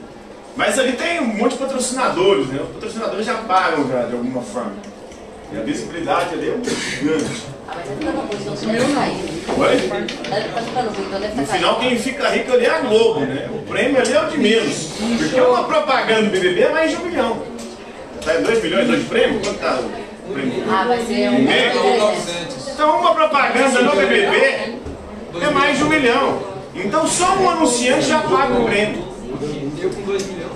Mas 0.57 0.79
ali 0.79 0.93
tem 0.93 1.21
um 1.21 1.27
monte 1.27 1.53
de 1.53 1.59
patrocinadores, 1.59 2.49
né? 2.49 2.61
Os 2.63 2.75
patrocinadores 2.75 3.27
já 3.27 3.35
pagam 3.39 3.89
já, 3.89 4.03
de 4.03 4.13
alguma 4.13 4.43
forma. 4.43 4.73
E 5.53 5.57
a 5.57 5.63
visibilidade 5.63 6.35
ali 6.35 6.49
é 6.49 6.53
muito 6.53 7.05
grande. 7.05 7.43
Ah, 7.69 7.75
mas 7.77 7.87
tá 7.87 7.95
ficando 7.95 8.21
ruim, 8.21 8.41
então 8.41 8.57
você 8.57 8.67
deve 8.67 8.95
cair. 8.95 9.17
Oi? 9.57 9.89
Tá 10.75 10.83
No 10.83 11.47
final, 11.47 11.81
quem 11.81 11.99
fica 11.99 12.29
rico 12.29 12.53
ali 12.53 12.67
é 12.67 12.71
a 12.71 12.81
Globo, 12.81 13.21
né? 13.21 13.49
O 13.53 13.59
prêmio 13.71 14.01
ali 14.01 14.13
é 14.13 14.23
o 14.23 14.31
de 14.31 14.39
menos. 14.39 14.89
Porque 15.19 15.41
uma 15.41 15.65
propaganda 15.65 16.23
do 16.23 16.31
BBB 16.31 16.63
é 16.63 16.69
mais 16.71 16.91
de 16.91 16.97
um 16.97 17.05
milhão. 17.05 17.43
Tá 18.25 18.37
em 18.37 18.43
2 18.43 18.63
milhões 18.63 18.89
de 18.89 19.05
prêmio? 19.05 19.41
Quanto 19.41 19.59
tá 19.59 19.81
o 20.29 20.33
prêmio? 20.33 20.65
Ah, 20.71 20.85
vai 20.85 20.99
ser 21.05 21.29
um 21.29 21.39
milhão 21.39 21.53
e 21.55 22.21
trezentos. 22.21 22.55
900. 22.55 22.64
Então, 22.75 22.99
uma 22.99 23.15
propaganda 23.15 23.83
no 23.83 23.93
BBB 23.93 24.75
é 25.41 25.51
mais 25.53 25.79
de 25.79 25.85
um 25.85 25.89
milhão. 25.89 26.43
Então, 26.75 27.07
só 27.07 27.37
um 27.37 27.49
anunciante 27.49 28.07
já 28.07 28.19
paga 28.19 28.53
o 28.53 28.65
prêmio. 28.65 29.05
Eu 29.81 29.91
com 29.91 30.03
2 30.03 30.27
milhões. 30.27 30.53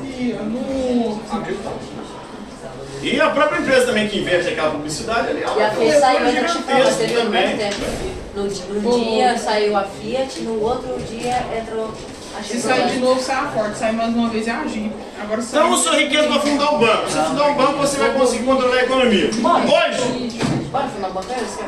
E 3.01 3.21
a 3.21 3.31
própria 3.31 3.61
empresa 3.61 3.87
também 3.87 4.09
que 4.09 4.19
investe 4.19 4.51
aquela 4.51 4.73
publicidade 4.73 5.29
ali, 5.29 5.43
E 5.43 5.45
a 5.45 5.47
ela 5.47 5.71
tem 5.71 5.87
um 5.87 5.91
Fiat 5.93 6.01
saiu 6.01 6.19
retorno 6.19 6.69
ainda 6.69 6.91
você 6.91 7.07
gigantesco 7.07 7.07
viu 7.07 7.25
no 7.25 7.31
mesmo 7.31 7.59
também. 7.59 8.83
num 8.83 9.05
dia 9.05 9.39
saiu 9.39 9.77
a 9.77 9.85
Fiat, 9.85 10.41
no 10.41 10.61
outro 10.61 10.99
dia 11.09 11.47
entrou 11.57 11.95
a 12.37 12.43
Se 12.43 12.61
sair 12.61 12.89
de 12.91 12.99
novo, 12.99 13.23
sai 13.23 13.37
a 13.37 13.49
Ford. 13.49 13.77
Sai 13.77 13.93
mais 13.93 14.13
uma 14.13 14.29
vez, 14.29 14.49
é 14.49 14.51
a 14.51 14.67
Jeep. 14.67 14.93
Agora 15.23 15.41
sai... 15.41 15.61
Então, 15.61 15.77
sua 15.77 15.97
riqueza 15.97 16.27
para 16.27 16.41
fundar 16.41 16.75
o 16.75 16.79
banco. 16.79 17.09
Se 17.09 17.19
fundar 17.19 17.47
um 17.47 17.55
banco, 17.55 17.79
você 17.79 17.97
vai 17.97 18.13
conseguir 18.13 18.45
controlar 18.45 18.75
a 18.75 18.83
economia. 18.83 19.31
Hoje, 19.31 20.39
Bora 20.71 20.89
fundar 20.89 21.09
um 21.09 21.13
banco 21.13 21.33
aí, 21.33 21.45
você 21.45 21.63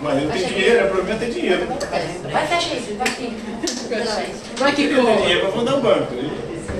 mas 0.00 0.22
não 0.22 0.30
tem 0.30 0.46
dinheiro, 0.46 0.86
o 0.86 0.90
problema 0.90 1.14
é 1.14 1.26
ter 1.26 1.30
dinheiro. 1.32 1.66
Vai, 2.30 2.46
fecha 2.46 2.74
isso, 2.74 2.94
vai 2.96 3.08
aqui. 3.08 3.36
Vai 4.58 4.72
que 4.72 4.88
Não 4.88 5.06
tem 5.06 5.16
dinheiro 5.16 5.40
para 5.40 5.52
fundar 5.52 5.74
um 5.76 5.80
banco. 5.80 6.12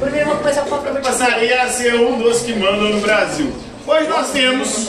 Primeiro 0.01 0.27
vou 0.27 0.37
começar 0.37 0.63
com 0.63 0.75
a 0.75 0.79
prometido. 0.79 1.07
passaria 1.07 1.63
a 1.63 1.69
ser 1.71 1.95
um 1.95 2.19
dos 2.19 2.43
que 2.43 2.55
mandam 2.55 2.91
no 2.91 3.01
Brasil. 3.01 3.53
Hoje 3.87 4.09
nós 4.09 4.31
temos, 4.31 4.89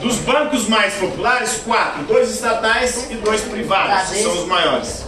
dos 0.00 0.16
bancos 0.16 0.68
mais 0.68 0.94
populares, 0.94 1.62
quatro. 1.64 2.02
Dois 2.02 2.30
estatais 2.30 3.10
e 3.10 3.14
dois 3.14 3.40
privados, 3.42 4.10
que 4.10 4.22
são 4.22 4.32
os 4.32 4.46
maiores. 4.46 5.04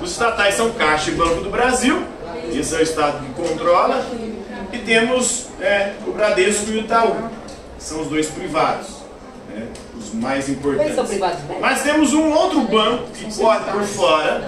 Os 0.00 0.10
estatais 0.12 0.54
são 0.54 0.70
Caixa 0.72 1.10
e 1.10 1.14
Banco 1.14 1.40
do 1.40 1.50
Brasil, 1.50 2.04
esse 2.52 2.74
é 2.74 2.78
o 2.78 2.82
Estado 2.82 3.24
que 3.24 3.32
controla. 3.32 4.04
E 4.72 4.78
temos 4.78 5.46
é, 5.60 5.92
o 6.06 6.12
Bradesco 6.12 6.70
e 6.70 6.76
o 6.76 6.78
Itaú, 6.80 7.30
que 7.76 7.84
são 7.84 8.00
os 8.00 8.08
dois 8.08 8.26
privados, 8.28 9.01
mais 10.14 10.48
Eles 10.48 10.62
são 10.62 10.72
importantes. 10.72 11.08
privados 11.08 11.44
mesmo? 11.44 11.60
Mas 11.60 11.82
temos 11.82 12.12
um 12.14 12.32
outro 12.32 12.60
banco 12.62 13.04
que 13.14 13.34
corre 13.34 13.60
por 13.70 13.82
fora, 13.84 14.42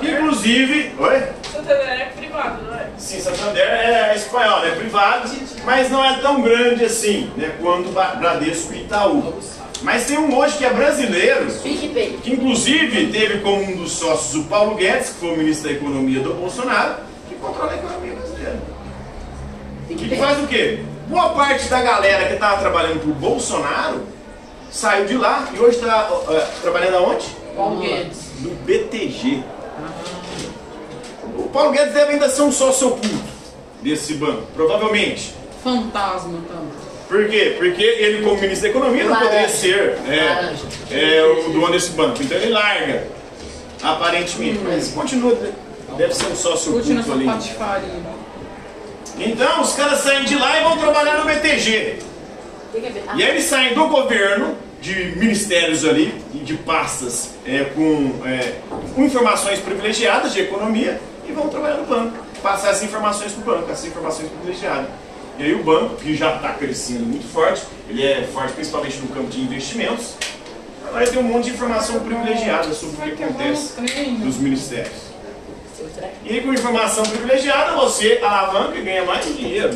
que 0.00 0.10
inclusive... 0.10 0.94
Oi? 0.98 1.22
Santander 1.52 1.88
é 1.88 2.12
privado, 2.16 2.62
não 2.64 2.74
é? 2.74 2.86
Sim, 2.96 3.20
Santander 3.20 3.62
é 3.62 4.14
espanhol, 4.14 4.64
é 4.64 4.70
privado, 4.72 5.30
mas 5.64 5.90
não 5.90 6.04
é 6.04 6.18
tão 6.18 6.40
grande 6.42 6.84
assim, 6.84 7.30
né, 7.36 7.54
quanto 7.60 7.90
Bradesco 7.90 8.72
e 8.74 8.82
Itaú. 8.82 9.34
Mas 9.82 10.06
tem 10.06 10.18
um 10.18 10.36
hoje 10.36 10.58
que 10.58 10.64
é 10.64 10.70
brasileiro, 10.70 11.46
que 12.22 12.32
inclusive 12.32 13.12
teve 13.12 13.38
como 13.40 13.62
um 13.62 13.76
dos 13.76 13.92
sócios 13.92 14.34
o 14.34 14.48
Paulo 14.48 14.74
Guedes, 14.74 15.10
que 15.10 15.20
foi 15.20 15.34
o 15.34 15.36
ministro 15.36 15.68
da 15.68 15.74
Economia 15.76 16.20
do 16.20 16.34
Bolsonaro, 16.34 16.96
que 17.28 17.34
controla 17.36 17.72
a 17.72 17.76
economia 17.76 18.14
brasileira. 18.14 18.60
E 19.88 19.94
que 19.94 20.16
faz 20.16 20.42
o 20.42 20.46
quê? 20.48 20.80
Boa 21.06 21.30
parte 21.30 21.68
da 21.68 21.80
galera 21.80 22.26
que 22.26 22.34
estava 22.34 22.60
trabalhando 22.60 23.00
para 23.00 23.10
o 23.10 23.14
Bolsonaro 23.14 24.02
saiu 24.70 25.06
de 25.06 25.16
lá 25.16 25.48
e 25.54 25.58
hoje 25.58 25.76
está 25.76 26.04
trabalhando 26.62 26.96
aonde? 26.96 27.26
Paulo 27.56 27.80
Guedes. 27.80 28.18
No 28.40 28.50
BTG. 28.50 29.42
O 31.36 31.42
Paulo 31.50 31.70
Guedes 31.72 31.94
deve 31.94 32.12
ainda 32.12 32.28
ser 32.28 32.42
um 32.42 32.52
sócio 32.52 32.88
oculto 32.88 33.18
desse 33.82 34.14
banco, 34.14 34.42
provavelmente. 34.54 35.34
Fantasma 35.62 36.38
também. 36.48 36.88
Por 37.08 37.26
quê? 37.28 37.54
Porque 37.58 37.82
ele, 37.82 38.22
como 38.22 38.38
ministro 38.40 38.64
da 38.64 38.68
Economia, 38.78 39.04
não 39.04 39.12
Laranja. 39.12 39.30
poderia 39.30 39.48
ser 39.48 39.98
é, 40.08 40.54
é, 40.90 41.24
o 41.24 41.50
dono 41.52 41.70
desse 41.72 41.90
banco. 41.92 42.22
Então 42.22 42.36
ele 42.36 42.50
larga, 42.52 43.06
aparentemente. 43.82 44.60
Mas 44.62 44.88
continua, 44.88 45.34
deve 45.96 46.14
ser 46.14 46.26
um 46.26 46.36
sócio 46.36 46.72
Continua 46.72 47.00
oculto 47.00 47.18
ali. 47.18 47.26
patifaria. 47.26 47.88
Então 49.18 49.62
os 49.62 49.72
caras 49.72 50.00
saem 50.00 50.24
de 50.24 50.36
lá 50.36 50.60
e 50.60 50.64
vão 50.64 50.76
trabalhar 50.76 51.18
no 51.18 51.24
BTG. 51.24 51.40
Tem 51.40 51.56
que 51.58 51.70
ver. 51.70 52.02
Ah, 52.02 52.04
E 53.16 53.22
aí 53.22 53.30
eles 53.30 53.44
saem 53.44 53.74
do 53.74 53.88
governo, 53.88 54.56
de 54.80 55.16
ministérios 55.16 55.84
ali, 55.84 56.14
e 56.34 56.38
de 56.38 56.54
pastas 56.54 57.30
é, 57.46 57.64
com, 57.64 58.26
é, 58.26 58.54
com 58.94 59.04
informações 59.04 59.58
privilegiadas 59.58 60.32
de 60.32 60.40
economia, 60.40 61.00
e 61.28 61.32
vão 61.32 61.48
trabalhar 61.48 61.76
no 61.76 61.86
banco. 61.86 62.16
Passar 62.42 62.70
essas 62.70 62.84
informações 62.84 63.32
para 63.32 63.42
o 63.42 63.56
banco, 63.56 63.72
essas 63.72 63.86
informações 63.86 64.28
privilegiadas. 64.28 64.88
E 65.38 65.44
aí 65.44 65.54
o 65.54 65.62
banco, 65.62 65.96
que 65.96 66.16
já 66.16 66.36
está 66.36 66.52
crescendo 66.54 67.06
muito 67.06 67.26
forte, 67.32 67.62
ele 67.88 68.04
é 68.04 68.28
forte 68.32 68.52
principalmente 68.54 68.98
no 68.98 69.08
campo 69.08 69.28
de 69.28 69.40
investimentos, 69.40 70.14
agora 70.86 71.06
tem 71.06 71.18
um 71.18 71.22
monte 71.22 71.44
de 71.44 71.50
informação 71.50 72.00
privilegiada 72.00 72.72
sobre 72.72 72.96
o 72.96 72.98
Vai 72.98 73.10
que 73.12 73.22
acontece 73.22 73.80
nos 74.18 74.36
ministérios. 74.38 75.08
E 76.24 76.30
aí 76.30 76.40
com 76.40 76.52
informação 76.52 77.04
privilegiada 77.04 77.76
você 77.76 78.20
alavanca 78.22 78.76
e 78.76 78.82
ganha 78.82 79.04
mais 79.04 79.24
dinheiro. 79.26 79.70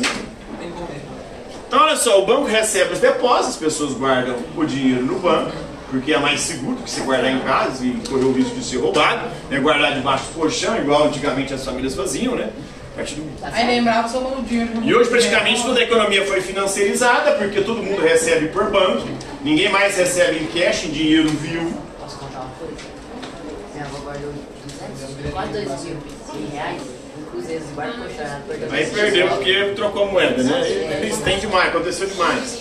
Então, 1.73 1.85
olha 1.87 1.95
só, 1.95 2.21
o 2.21 2.25
banco 2.27 2.43
recebe 2.45 2.93
os 2.93 2.99
depósitos, 2.99 3.49
as 3.49 3.55
pessoas 3.57 3.93
guardam 3.93 4.35
o 4.55 4.63
dinheiro 4.63 5.03
no 5.07 5.17
banco, 5.17 5.51
porque 5.89 6.13
é 6.13 6.19
mais 6.19 6.39
seguro 6.41 6.75
do 6.75 6.83
que 6.83 6.89
você 6.91 7.01
guardar 7.01 7.31
em 7.31 7.39
casa 7.39 7.83
e 7.83 7.93
correr 8.07 8.25
o 8.25 8.31
risco 8.31 8.53
de 8.53 8.63
ser 8.63 8.77
roubado, 8.77 9.27
né? 9.49 9.59
guardar 9.59 9.91
debaixo 9.95 10.25
do 10.25 10.33
colchão, 10.39 10.77
igual 10.77 11.05
antigamente 11.07 11.51
as 11.51 11.65
famílias 11.65 11.95
faziam, 11.95 12.35
né? 12.35 12.51
Do- 12.95 13.23
Aí 13.51 13.65
lembrava 13.65 14.07
só 14.07 14.19
o 14.19 14.43
dinheiro. 14.43 14.83
E 14.83 14.93
hoje 14.93 15.09
praticamente 15.09 15.63
toda 15.63 15.79
a 15.79 15.83
economia 15.83 16.23
foi 16.27 16.41
financiarizada, 16.41 17.31
porque 17.31 17.61
todo 17.61 17.81
mundo 17.81 18.03
recebe 18.03 18.49
por 18.49 18.69
banco, 18.69 19.07
ninguém 19.43 19.69
mais 19.71 19.97
recebe 19.97 20.43
em 20.43 20.45
cash, 20.45 20.85
em 20.85 20.91
dinheiro 20.91 21.27
vivo. 21.29 21.73
Posso 21.99 22.19
contar 22.19 22.41
uma 22.41 22.51
coisa? 22.51 22.75
Minha 23.73 23.85
avó 23.85 23.97
guardou 23.97 24.31
200, 24.31 25.31
quase 25.33 25.51
2 25.53 25.83
mil 25.85 26.49
reais 26.53 26.81
de 27.59 27.73
barco 27.73 27.97
colchonado. 27.97 28.43
Perdeu 28.47 28.69
Aí 28.71 28.85
perdeu 28.85 29.27
porque 29.29 29.73
trocou 29.75 30.11
moeda, 30.11 30.43
né? 30.43 30.61
Eles 31.01 31.17
têm 31.19 31.39
demais, 31.39 31.69
aconteceu 31.69 32.07
demais. 32.07 32.59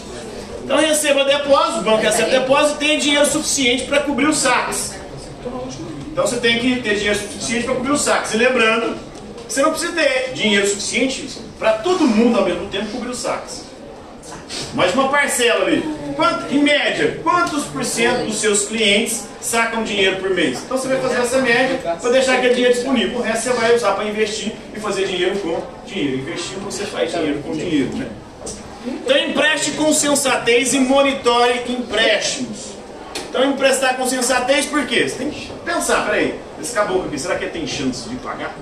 Então 0.65 0.79
receba 0.79 1.25
depósito, 1.25 1.81
o 1.81 1.83
banco 1.83 2.03
recebe 2.03 2.31
depósito 2.31 2.83
e 2.83 2.87
tem 2.87 2.99
dinheiro 2.99 3.27
suficiente 3.27 3.85
para 3.85 4.01
cobrir 4.01 4.27
os 4.27 4.39
saques. 4.39 4.95
Então 6.13 6.27
você 6.27 6.37
tem 6.37 6.59
que 6.59 6.81
ter 6.81 6.97
dinheiro 6.97 7.19
suficiente 7.19 7.65
para 7.65 7.75
cobrir 7.75 7.93
os 7.93 8.03
saques. 8.03 8.35
E 8.35 8.37
lembrando, 8.37 8.97
você 9.49 9.63
não 9.63 9.71
precisa 9.71 9.93
ter 9.93 10.33
dinheiro 10.35 10.67
suficiente 10.67 11.29
para 11.59 11.75
todo 11.75 12.07
mundo 12.07 12.39
ao 12.39 12.45
mesmo 12.45 12.69
tempo 12.69 12.91
cobrir 12.93 13.11
os 13.11 13.19
saques. 13.19 13.65
Mas 14.75 14.95
uma 14.95 15.09
parcela 15.09 15.65
ali. 15.65 16.02
Quanto, 16.15 16.55
em 16.55 16.63
média, 16.63 17.21
quantos 17.23 17.65
por 17.65 17.85
cento 17.85 18.27
dos 18.27 18.41
seus 18.41 18.67
clientes 18.67 19.25
sacam 19.41 19.83
dinheiro 19.83 20.17
por 20.17 20.31
mês? 20.31 20.59
Então 20.65 20.77
você 20.77 20.89
vai 20.89 21.01
fazer 21.01 21.21
essa 21.21 21.39
média 21.39 21.79
para 22.01 22.11
deixar 22.11 22.35
aquele 22.39 22.55
dinheiro 22.55 22.75
disponível. 22.75 23.19
O 23.19 23.23
resto 23.23 23.45
você 23.45 23.53
vai 23.53 23.75
usar 23.75 23.93
para 23.93 24.05
investir 24.05 24.53
e 24.75 24.81
fazer 24.81 25.07
dinheiro 25.07 25.39
com 25.39 25.63
dinheiro. 25.87 26.19
Investindo 26.19 26.65
você 26.65 26.85
faz 26.85 27.11
dinheiro 27.13 27.41
com 27.43 27.53
dinheiro, 27.53 27.97
né? 27.97 28.09
Então 28.87 29.17
empreste 29.17 29.73
com 29.73 29.93
sensatez 29.93 30.75
e 30.75 30.81
monitore 30.81 31.63
empréstimos. 31.69 32.73
Então 33.29 33.45
emprestar 33.45 33.97
com 33.97 34.07
sensatez 34.07 34.67
por 34.67 34.87
quê? 34.87 35.09
Você 35.09 35.17
tem 35.17 35.31
que 35.31 35.51
pensar, 35.65 36.05
peraí, 36.05 36.39
esse 36.61 36.75
caboclo 36.75 37.07
aqui, 37.07 37.19
será 37.19 37.37
que 37.37 37.45
ele 37.45 37.53
tem 37.53 37.67
chance 37.67 38.09
de 38.09 38.17
pagar? 38.17 38.55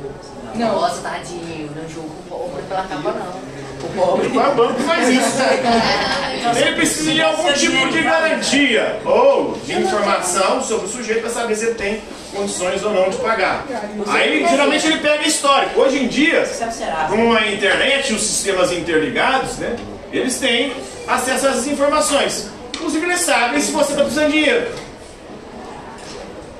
Não. 0.54 0.80
Nossa, 0.80 1.00
tadinho, 1.00 1.71
não 1.75 1.88
julgo 1.88 2.14
o 2.30 2.62
pela 2.69 2.83
capa, 2.85 3.12
não. 3.12 3.60
O 3.83 3.89
pobre. 3.95 4.27
O 4.27 4.55
banco 4.55 4.81
faz 4.83 5.09
isso. 5.09 5.39
Ele 6.61 6.75
precisa 6.75 7.13
de 7.13 7.23
algum 7.23 7.53
tipo 7.53 7.89
de 7.89 8.03
garantia 8.03 9.01
ou 9.05 9.57
de 9.65 9.75
informação 9.75 10.63
sobre 10.63 10.87
o 10.87 10.89
sujeito 10.89 11.21
para 11.21 11.31
saber 11.31 11.55
se 11.55 11.67
ele 11.67 11.75
tem 11.75 12.03
condições 12.35 12.83
ou 12.83 12.93
não 12.93 13.09
de 13.11 13.17
pagar. 13.19 13.67
Aí 14.07 14.47
geralmente 14.49 14.87
ele 14.87 14.99
pega 14.99 15.27
histórico. 15.27 15.81
Hoje 15.81 15.99
em 16.03 16.09
dia, 16.09 16.47
será? 16.47 17.09
com 17.09 17.33
a 17.33 17.47
internet 17.49 18.11
e 18.11 18.15
os 18.15 18.23
sistemas 18.23 18.73
interligados, 18.73 19.59
né, 19.59 19.77
eles 20.13 20.39
têm 20.39 20.73
acesso 21.07 21.47
a 21.47 21.51
essas 21.51 21.67
informações. 21.67 22.49
Inclusive 22.75 23.05
eles 23.05 23.21
sabem 23.21 23.61
se 23.61 23.73
você 23.73 23.93
está 23.93 24.03
precisando 24.03 24.33
de 24.33 24.39
dinheiro. 24.39 24.73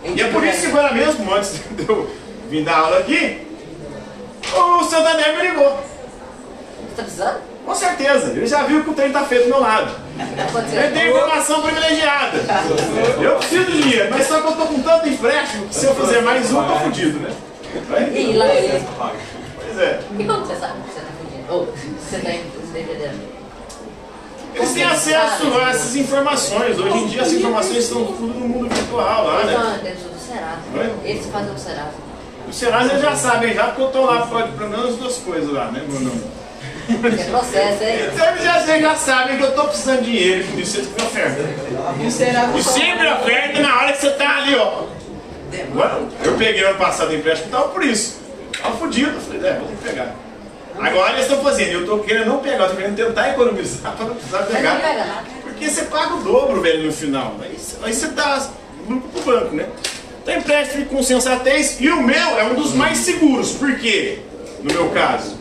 E 0.05 0.21
é 0.21 0.29
por 0.29 0.45
isso 0.45 0.61
que 0.61 0.67
agora 0.67 0.93
mesmo, 0.93 1.33
antes 1.35 1.61
de 1.71 1.89
eu 1.89 2.11
vir 2.49 2.65
dar 2.65 2.79
aula 2.79 2.99
aqui, 2.99 3.47
o 4.55 4.85
Santander 4.85 5.37
me 5.37 5.49
ligou. 5.49 5.91
Você 6.89 6.97
tá 6.97 7.03
precisando? 7.03 7.41
Com 7.65 7.75
certeza, 7.75 8.31
ele 8.31 8.47
já 8.47 8.63
viu 8.65 8.83
que 8.83 8.91
o 8.91 8.95
trem 8.95 9.09
está 9.09 9.25
feito 9.25 9.45
do 9.45 9.51
meu 9.51 9.61
lado. 9.61 9.91
Ele 10.19 10.43
você 10.51 10.91
tem 10.91 11.11
informação 11.11 11.63
privilegiada. 11.63 12.39
Eu 13.21 13.37
preciso 13.37 13.65
de 13.65 13.83
dinheiro, 13.83 14.09
mas 14.11 14.27
só 14.27 14.41
que 14.41 14.49
eu 14.49 14.53
tô 14.53 14.67
com 14.67 14.83
tanto 14.83 15.09
empréstimo 15.09 15.67
que 15.67 15.75
se 15.75 15.87
eu 15.87 15.95
fizer 15.95 16.23
mais 16.23 16.53
um, 16.53 16.63
eu 16.63 16.69
tô 16.69 16.77
fudido, 16.81 17.21
né? 17.21 17.31
E 18.13 18.33
lá 18.37 18.47
ele. 18.47 18.85
Pois 19.57 19.79
é. 19.79 20.01
E 20.19 20.25
como 20.25 20.45
você 20.45 20.57
sabe 20.57 20.75
que 20.83 20.93
você 20.93 21.01
tá 21.01 21.07
fudido? 21.21 21.55
Ou 21.55 21.67
você 21.67 22.19
tá 22.19 22.31
entendendo? 22.81 23.31
Eles 24.55 24.73
têm 24.73 24.85
acesso 24.85 25.59
a 25.59 25.71
essas 25.71 25.97
informações. 25.97 26.79
Hoje 26.79 26.99
em 26.99 27.07
dia 27.07 27.23
as 27.23 27.33
informações 27.33 27.79
estão 27.79 28.05
tudo 28.05 28.27
no 28.27 28.49
mundo 28.49 28.75
virtual 28.75 29.27
lá, 29.27 29.41
Eles 29.43 29.53
né? 29.53 29.95
do 29.95 30.19
Serasa. 30.19 30.61
Oi? 30.77 30.93
Eles 31.05 31.27
fazem 31.27 31.55
o 31.55 31.59
Serasa. 31.59 32.11
Os 32.49 32.57
Serasa 32.57 32.99
já 32.99 33.15
sabem 33.15 33.55
já, 33.55 33.69
porque 33.69 33.83
eu 33.83 33.89
tô 33.89 34.05
lá 34.05 34.27
pode 34.27 34.53
pelo 34.53 34.71
menos 34.71 34.97
duas 34.97 35.19
coisas 35.19 35.53
lá, 35.53 35.67
né, 35.67 35.83
nome? 35.89 36.23
É 36.95 37.25
processo, 37.25 37.85
hein? 37.85 38.11
Então 38.13 38.29
eles 38.29 38.45
já, 38.45 38.61
vocês 38.61 38.83
já 38.83 38.97
sabem 38.97 39.37
que 39.37 39.43
eu 39.43 39.55
tô 39.55 39.65
precisando 39.65 40.03
de 40.03 40.11
dinheiro, 40.11 40.61
isso 40.61 40.81
que 40.81 41.01
me 41.01 41.09
oferta. 41.09 41.43
E 42.01 42.11
será 42.11 42.51
E 42.55 42.63
sempre 42.63 43.09
oferta 43.09 43.61
na 43.61 43.81
hora 43.81 43.93
que 43.93 44.01
você 44.01 44.11
tá 44.11 44.37
ali, 44.39 44.55
ó. 44.57 44.85
Agora, 45.73 46.03
eu 46.25 46.37
peguei 46.37 46.65
ano 46.65 46.79
passado 46.79 47.11
o 47.11 47.15
empréstimo 47.15 47.49
e 47.49 47.53
tava 47.53 47.69
por 47.69 47.85
isso. 47.85 48.21
Tava 48.61 48.77
fudido, 48.77 49.11
eu 49.11 49.21
falei, 49.21 49.51
é, 49.51 49.55
vou 49.55 49.69
ter 49.69 49.77
que 49.77 49.89
pegar. 49.89 50.15
Agora 50.79 51.13
eles 51.13 51.23
estão 51.27 51.43
fazendo, 51.43 51.73
eu 51.73 51.87
tô 51.87 51.99
querendo 51.99 52.27
não 52.27 52.39
pegar, 52.39 52.65
eu 52.65 52.71
tô 52.71 52.77
querendo 52.77 52.97
tentar 52.97 53.31
economizar 53.31 53.93
para 53.97 54.07
não 54.07 54.15
precisar 54.15 54.43
pegar. 54.45 55.25
Porque 55.43 55.69
você 55.69 55.83
paga 55.83 56.15
o 56.15 56.23
dobro, 56.23 56.61
velho, 56.61 56.87
no 56.87 56.93
final. 56.93 57.37
Aí, 57.43 57.57
aí 57.83 57.93
você 57.93 58.09
dá 58.09 58.49
lucro 58.89 59.09
pro 59.11 59.23
banco, 59.23 59.55
né? 59.57 59.67
Então 60.23 60.35
empréstimo 60.37 60.87
com 60.87 61.03
sensatez. 61.03 61.81
E 61.81 61.91
o 61.91 62.03
meu 62.03 62.39
é 62.39 62.45
um 62.45 62.55
dos 62.55 62.73
mais 62.75 62.99
seguros. 62.99 63.53
Por 63.53 63.77
quê? 63.79 64.21
No 64.63 64.73
meu 64.73 64.91
caso. 64.91 65.40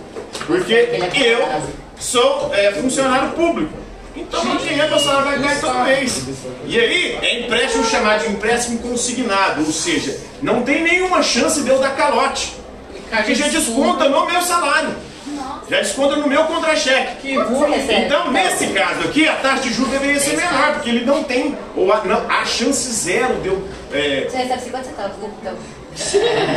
Porque 0.50 1.20
eu 1.20 1.62
sou 2.00 2.52
é, 2.54 2.72
funcionário 2.72 3.30
público. 3.32 3.74
Então 4.16 4.44
meu 4.44 4.58
dinheiro, 4.58 4.90
meu 4.90 5.00
salário 5.00 5.40
vai 5.40 5.40
cair 5.40 5.62
todo 5.62 5.84
mês. 5.84 6.24
E 6.66 6.80
aí 6.80 7.20
é 7.22 7.40
empréstimo 7.42 7.86
chamado 7.86 8.26
de 8.26 8.34
empréstimo 8.34 8.80
consignado. 8.80 9.64
Ou 9.64 9.72
seja, 9.72 10.20
não 10.42 10.64
tem 10.64 10.84
nenhuma 10.84 11.22
chance 11.22 11.62
de 11.62 11.70
eu 11.70 11.80
dar 11.80 11.96
calote. 11.96 12.56
Porque 13.10 13.36
já 13.36 13.48
desconta 13.48 14.10
no 14.10 14.26
meu 14.26 14.42
salário. 14.42 14.90
Já 15.70 15.82
desconta 15.82 16.16
no 16.16 16.28
meu 16.28 16.44
contra-cheque. 16.46 17.38
Então, 18.06 18.32
nesse 18.32 18.68
caso 18.68 19.02
aqui, 19.02 19.28
a 19.28 19.36
taxa 19.36 19.64
de 19.64 19.74
juros 19.74 19.92
deveria 19.92 20.20
ser 20.20 20.36
porque 20.80 20.90
ele 20.90 21.06
não 21.06 21.24
tem, 21.24 21.58
ou 21.76 21.92
a, 21.92 22.04
não, 22.06 22.30
a 22.30 22.46
chance 22.46 22.90
zero 22.92 23.36
de 23.42 23.50
eu. 23.50 23.68
É, 23.92 24.28
Você 24.30 24.38
recebe 24.38 24.62
50 24.62 24.84
centavos, 24.86 25.18
né? 25.18 25.30
Então. 25.42 25.54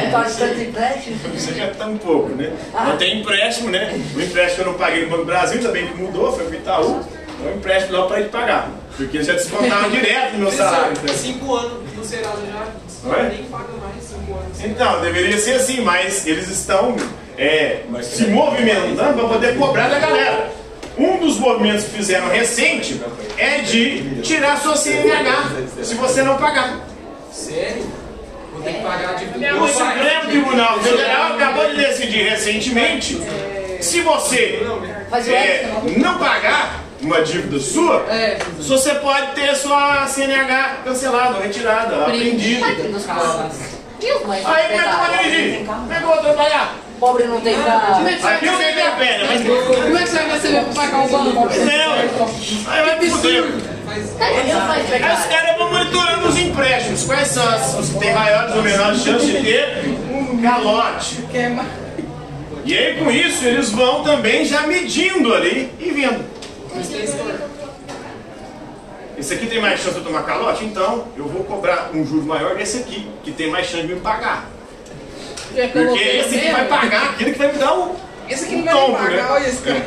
Então, 0.06 0.22
de 0.22 0.36
tanto 0.36 0.60
empréstimo. 0.60 1.16
você 1.34 1.54
já 1.54 1.70
tá 1.70 1.86
um 1.86 1.98
pouco, 1.98 2.28
né? 2.28 2.52
Não 2.72 2.96
tem 2.96 3.20
empréstimo, 3.20 3.70
né? 3.70 4.00
O 4.14 4.20
empréstimo 4.20 4.62
eu 4.62 4.72
não 4.72 4.78
paguei 4.78 5.02
no 5.04 5.10
Banco 5.10 5.22
do 5.22 5.26
Brasil, 5.26 5.72
bem 5.72 5.88
que 5.88 5.94
mudou, 5.96 6.32
foi 6.32 6.44
pro 6.44 6.54
Itaú. 6.54 7.00
Então, 7.00 7.52
o 7.52 7.56
empréstimo 7.56 7.98
lá 7.98 8.06
para 8.06 8.20
ele 8.20 8.28
pagar. 8.28 8.70
Porque 8.96 9.16
eles 9.16 9.26
já 9.26 9.32
descontaram 9.32 9.90
direto 9.90 10.34
no 10.34 10.38
meu 10.40 10.52
salário. 10.52 10.92
então. 10.92 11.14
Cinco 11.16 11.56
anos 11.56 11.92
no 11.96 12.04
Serasa 12.04 12.42
já. 12.46 13.08
Oi? 13.10 13.22
Nem 13.30 13.44
paga 13.44 13.72
mais 13.82 14.04
cinco 14.04 14.38
anos. 14.38 14.62
Então, 14.62 15.00
deveria 15.00 15.38
ser 15.38 15.54
assim, 15.54 15.80
mas 15.80 16.24
eles 16.24 16.48
estão 16.48 16.94
é, 17.36 17.80
se 18.02 18.26
movimentando 18.26 19.18
para 19.18 19.28
poder 19.28 19.58
cobrar 19.58 19.88
da 19.88 19.98
galera. 19.98 20.61
Um 20.98 21.16
dos 21.18 21.38
movimentos 21.38 21.84
que 21.84 21.90
fizeram 21.92 22.28
recente 22.28 23.00
é 23.38 23.58
de 23.60 24.20
tirar 24.22 24.58
sua 24.58 24.76
CNH 24.76 25.50
se 25.82 25.94
você 25.94 26.22
não 26.22 26.36
pagar. 26.36 26.80
Sério? 27.32 27.86
Vou 28.52 28.62
ter 28.62 28.74
que 28.74 28.82
pagar 28.82 29.10
a 29.10 29.12
dívida. 29.14 29.56
O 29.56 29.68
Supremo 29.68 30.28
Tribunal 30.28 30.78
Federal 30.80 31.32
acabou 31.34 31.70
de 31.70 31.76
decidir 31.76 32.28
recentemente 32.28 33.18
se 33.80 34.00
você 34.02 34.62
é, 35.28 35.70
não 35.96 36.18
pagar 36.18 36.82
uma 37.00 37.22
dívida 37.22 37.58
sua, 37.58 38.06
É. 38.08 38.38
você 38.58 38.94
pode 38.96 39.32
ter 39.32 39.56
sua 39.56 40.06
CNH 40.06 40.82
cancelada, 40.84 41.40
retirada, 41.40 42.02
apreendida. 42.02 42.66
Aí 42.66 42.76
como 42.76 42.96
é 42.96 43.00
que 44.68 44.88
eu 44.88 44.98
vou 44.98 45.18
dirigir? 45.22 45.66
Como 45.66 45.92
é 45.92 45.96
que 45.96 46.02
eu 46.02 46.08
vou 46.08 46.18
trabalhar? 46.18 46.74
Pobre 47.02 47.24
não 47.24 47.40
tem 47.40 47.60
carro. 47.60 47.94
Como 47.96 48.08
é 48.08 48.12
que 48.12 48.18
você 48.18 48.22
vai 48.22 48.36
Aqui 48.36 48.46
eu 48.46 48.52
tenho 48.58 48.68
receber? 48.68 48.86
a 48.86 48.90
pena, 48.92 49.24
mas 49.26 49.42
Como 49.42 49.98
é 49.98 50.02
que 50.04 50.08
você 50.08 50.16
vai 50.18 50.30
receber 50.30 50.64
pra 50.66 50.72
pagar 50.72 51.04
o 51.04 51.08
banco? 51.08 51.34
Não, 51.34 51.92
aí 51.94 52.84
vai 52.84 52.96
mães 53.00 54.10
Aí 54.20 55.12
os 55.18 55.24
caras 55.26 55.58
vão 55.58 55.72
monitorando 55.72 56.28
os 56.28 56.38
empréstimos. 56.38 57.02
Quais 57.02 57.26
são 57.26 57.48
as- 57.48 57.74
os 57.76 57.88
que 57.88 57.98
têm 57.98 58.14
maiores 58.14 58.54
ou 58.54 58.62
menores 58.62 59.00
chances 59.02 59.26
de 59.26 59.42
ter 59.42 59.84
um 60.12 60.40
calote? 60.40 61.22
Queima. 61.32 61.64
E 62.64 62.78
aí 62.78 62.96
com 63.02 63.10
isso 63.10 63.44
eles 63.46 63.70
vão 63.70 64.04
também 64.04 64.44
já 64.44 64.62
medindo 64.68 65.34
ali 65.34 65.72
e 65.80 65.90
vendo. 65.90 66.24
Esse 69.18 69.34
aqui 69.34 69.46
tem 69.46 69.60
mais 69.60 69.80
chance 69.80 69.94
de 69.94 69.98
eu 69.98 70.04
tomar 70.04 70.22
calote? 70.22 70.64
Então 70.64 71.06
eu 71.16 71.24
vou 71.26 71.42
cobrar 71.42 71.90
um 71.92 72.06
juro 72.06 72.24
maior 72.26 72.54
desse 72.54 72.78
aqui, 72.78 73.10
que 73.24 73.32
tem 73.32 73.50
mais 73.50 73.66
chance 73.66 73.88
de 73.88 73.92
me 73.94 74.00
pagar. 74.00 74.48
Já 75.54 75.62
Porque 75.68 75.84
coloquei 75.84 76.20
esse 76.20 76.28
aqui 76.28 76.36
mesmo. 76.36 76.52
vai 76.52 76.68
pagar 76.68 77.10
aquele 77.10 77.32
que 77.32 77.38
vai 77.38 77.52
me 77.52 77.58
dar 77.58 77.74
o. 77.78 77.96
Esse 78.28 78.44
aqui 78.44 78.56
não 78.56 78.62
um 78.62 78.64
vai 78.64 78.74
me 78.74 78.80
tombo, 78.80 78.98
pagar, 78.98 79.10
né? 79.16 79.30
olha 79.30 79.46
esse 79.48 79.62
cara. 79.62 79.86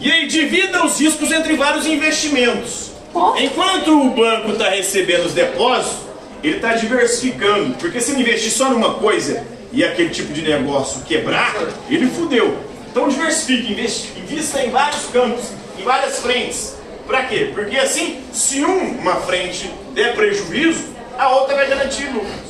E 0.00 0.10
aí 0.10 0.26
divida 0.26 0.84
os 0.84 0.98
riscos 0.98 1.30
entre 1.30 1.56
vários 1.56 1.86
investimentos. 1.86 2.92
Enquanto 3.38 4.00
o 4.00 4.10
banco 4.10 4.52
está 4.52 4.70
recebendo 4.70 5.26
os 5.26 5.34
depósitos, 5.34 5.98
ele 6.42 6.56
está 6.56 6.74
diversificando. 6.74 7.74
Porque 7.74 8.00
se 8.00 8.12
ele 8.12 8.22
investir 8.22 8.50
só 8.50 8.70
numa 8.70 8.94
coisa 8.94 9.44
e 9.72 9.84
aquele 9.84 10.10
tipo 10.10 10.32
de 10.32 10.42
negócio 10.42 11.02
quebrar, 11.02 11.54
ele 11.88 12.06
fudeu. 12.08 12.56
Então 12.90 13.08
diversifique, 13.08 13.72
invista 13.72 14.62
em 14.64 14.70
vários 14.70 15.04
campos, 15.12 15.44
em 15.78 15.82
várias 15.82 16.18
frentes. 16.20 16.76
Para 17.06 17.24
quê? 17.24 17.50
Porque 17.52 17.76
assim, 17.76 18.20
se 18.32 18.64
um, 18.64 18.98
uma 19.00 19.16
frente 19.16 19.70
der 19.94 20.14
prejuízo, 20.14 20.84
a 21.18 21.28
outra 21.30 21.56
vai 21.56 21.68
garantir 21.68 22.06
lucro. 22.06 22.49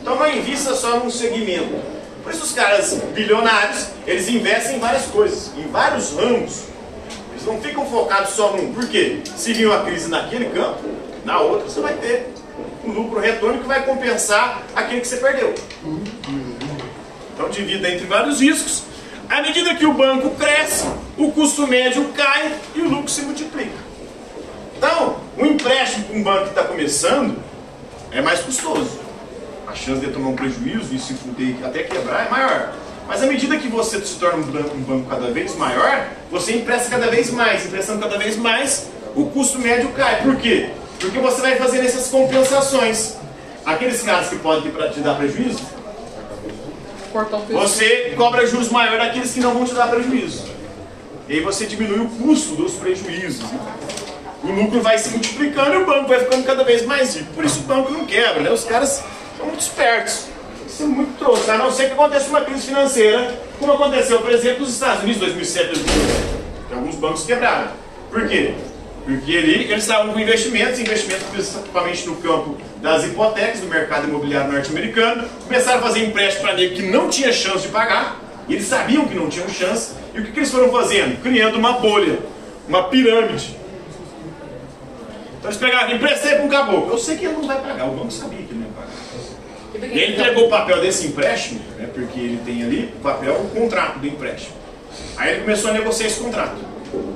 Então 0.00 0.16
não 0.16 0.30
invista 0.30 0.74
só 0.74 0.98
num 0.98 1.10
segmento. 1.10 1.74
Por 2.22 2.32
isso 2.32 2.44
os 2.44 2.52
caras 2.52 2.94
bilionários, 3.14 3.88
eles 4.06 4.28
investem 4.28 4.76
em 4.76 4.78
várias 4.78 5.06
coisas, 5.06 5.50
em 5.56 5.68
vários 5.68 6.12
ramos. 6.12 6.64
Eles 7.30 7.44
não 7.46 7.60
ficam 7.60 7.86
focados 7.86 8.30
só 8.30 8.52
num. 8.56 8.72
Por 8.72 8.88
quê? 8.88 9.20
Se 9.36 9.52
vir 9.52 9.66
uma 9.66 9.82
crise 9.84 10.08
naquele 10.08 10.46
campo, 10.46 10.88
na 11.24 11.40
outra 11.40 11.68
você 11.68 11.80
vai 11.80 11.94
ter 11.94 12.32
um 12.84 12.92
lucro 12.92 13.20
retorno 13.20 13.60
que 13.60 13.66
vai 13.66 13.84
compensar 13.84 14.62
aquele 14.74 15.00
que 15.00 15.08
você 15.08 15.16
perdeu. 15.16 15.54
Então 17.34 17.48
divida 17.48 17.88
entre 17.88 18.06
vários 18.06 18.40
riscos. 18.40 18.84
À 19.28 19.42
medida 19.42 19.74
que 19.74 19.86
o 19.86 19.94
banco 19.94 20.30
cresce, 20.30 20.86
o 21.16 21.30
custo 21.30 21.66
médio 21.66 22.04
cai 22.16 22.52
e 22.74 22.80
o 22.80 22.88
lucro 22.88 23.08
se 23.08 23.22
multiplica. 23.22 23.90
Então, 24.76 25.18
um 25.38 25.46
empréstimo 25.46 26.06
para 26.06 26.16
um 26.16 26.22
banco 26.22 26.42
que 26.44 26.48
está 26.48 26.64
começando 26.64 27.36
é 28.10 28.20
mais 28.20 28.40
custoso 28.40 28.99
a 29.70 29.74
chance 29.74 30.00
de 30.00 30.12
tomar 30.12 30.30
um 30.30 30.36
prejuízo 30.36 30.94
e 30.94 30.98
se 30.98 31.14
fuder 31.14 31.54
até 31.64 31.84
quebrar 31.84 32.26
é 32.26 32.28
maior. 32.28 32.72
Mas 33.06 33.22
à 33.22 33.26
medida 33.26 33.56
que 33.56 33.68
você 33.68 34.00
se 34.00 34.16
torna 34.16 34.38
um 34.38 34.82
banco, 34.82 35.08
cada 35.08 35.30
vez 35.30 35.56
maior, 35.56 36.08
você 36.30 36.56
empresta 36.56 36.90
cada 36.90 37.08
vez 37.08 37.30
mais. 37.30 37.66
Emprestando 37.66 38.00
cada 38.00 38.18
vez 38.18 38.36
mais, 38.36 38.88
o 39.16 39.26
custo 39.26 39.58
médio 39.58 39.90
cai. 39.92 40.22
Por 40.22 40.36
quê? 40.36 40.70
Porque 40.98 41.18
você 41.18 41.40
vai 41.40 41.56
fazendo 41.56 41.86
essas 41.86 42.08
compensações. 42.08 43.16
Aqueles 43.64 44.02
caras 44.02 44.28
que 44.28 44.36
podem 44.36 44.72
te 44.92 45.00
dar 45.00 45.16
prejuízo, 45.16 45.60
você 47.50 48.14
cobra 48.16 48.46
juros 48.46 48.70
maior 48.70 48.98
daqueles 48.98 49.32
que 49.32 49.40
não 49.40 49.54
vão 49.54 49.64
te 49.64 49.74
dar 49.74 49.88
prejuízo. 49.88 50.44
E 51.28 51.34
aí 51.34 51.40
você 51.40 51.66
diminui 51.66 52.00
o 52.00 52.08
custo 52.08 52.54
dos 52.54 52.74
prejuízos. 52.74 53.44
O 54.42 54.50
lucro 54.50 54.80
vai 54.80 54.98
se 54.98 55.10
multiplicando 55.10 55.74
e 55.74 55.76
o 55.78 55.86
banco 55.86 56.08
vai 56.08 56.20
ficando 56.20 56.44
cada 56.44 56.64
vez 56.64 56.86
mais 56.86 57.14
rico. 57.14 57.32
Por 57.34 57.44
isso 57.44 57.60
o 57.60 57.62
banco 57.64 57.92
não 57.92 58.06
quebra, 58.06 58.42
né? 58.42 58.50
Os 58.50 58.64
caras 58.64 59.02
são 59.40 59.46
muito 59.46 59.60
espertos. 59.60 60.26
É 60.78 60.84
muito 60.84 61.18
trouxa. 61.18 61.52
A 61.52 61.58
não 61.58 61.70
ser 61.70 61.86
que 61.86 61.92
aconteça 61.92 62.28
uma 62.28 62.42
crise 62.42 62.66
financeira, 62.66 63.38
como 63.58 63.72
aconteceu, 63.72 64.20
por 64.20 64.30
exemplo, 64.30 64.60
nos 64.60 64.72
Estados 64.72 65.02
Unidos 65.02 65.22
em 65.22 65.26
2007, 65.26 65.66
2008. 65.66 66.40
Tem 66.68 66.78
alguns 66.78 66.94
bancos 66.96 67.24
quebraram. 67.24 67.70
Por 68.10 68.28
quê? 68.28 68.54
Porque 69.04 69.36
ali 69.36 69.64
eles 69.64 69.82
estavam 69.82 70.12
com 70.12 70.20
investimentos, 70.20 70.78
investimentos 70.78 71.26
principalmente 71.32 72.06
no 72.06 72.16
campo 72.16 72.56
das 72.80 73.04
hipotecas, 73.04 73.60
do 73.60 73.66
mercado 73.66 74.08
imobiliário 74.08 74.52
norte-americano. 74.52 75.28
Começaram 75.44 75.78
a 75.80 75.82
fazer 75.82 76.06
empréstimo 76.06 76.46
para 76.46 76.54
nego 76.54 76.74
que 76.74 76.82
não 76.82 77.08
tinha 77.08 77.32
chance 77.32 77.62
de 77.62 77.68
pagar. 77.68 78.20
E 78.48 78.54
eles 78.54 78.66
sabiam 78.66 79.06
que 79.06 79.14
não 79.14 79.28
tinham 79.28 79.48
chance. 79.48 79.92
E 80.14 80.20
o 80.20 80.24
que, 80.24 80.32
que 80.32 80.38
eles 80.38 80.50
foram 80.50 80.70
fazendo? 80.70 81.20
Criando 81.22 81.56
uma 81.56 81.74
bolha, 81.74 82.18
uma 82.68 82.84
pirâmide. 82.84 83.56
Então 85.38 85.50
eles 85.50 85.56
pegaram, 85.56 85.94
emprestei 85.94 86.34
para 86.36 86.44
um 86.44 86.48
caboclo. 86.48 86.92
Eu 86.92 86.98
sei 86.98 87.16
que 87.16 87.24
ele 87.24 87.34
não 87.34 87.46
vai 87.46 87.60
pagar, 87.60 87.86
o 87.86 87.92
banco 87.92 88.10
sabia 88.10 88.42
que 88.42 88.54
não. 88.54 88.69
E 89.82 89.98
ele 89.98 90.22
pegou 90.22 90.46
o 90.46 90.50
papel 90.50 90.80
desse 90.80 91.06
empréstimo, 91.06 91.60
né, 91.78 91.88
porque 91.92 92.18
ele 92.18 92.40
tem 92.44 92.62
ali 92.62 92.92
o 92.98 93.00
papel, 93.00 93.34
o 93.34 93.48
contrato 93.48 93.98
do 93.98 94.06
empréstimo. 94.06 94.54
Aí 95.16 95.32
ele 95.32 95.40
começou 95.42 95.70
a 95.70 95.72
negociar 95.72 96.06
esse 96.06 96.20
contrato. 96.20 96.56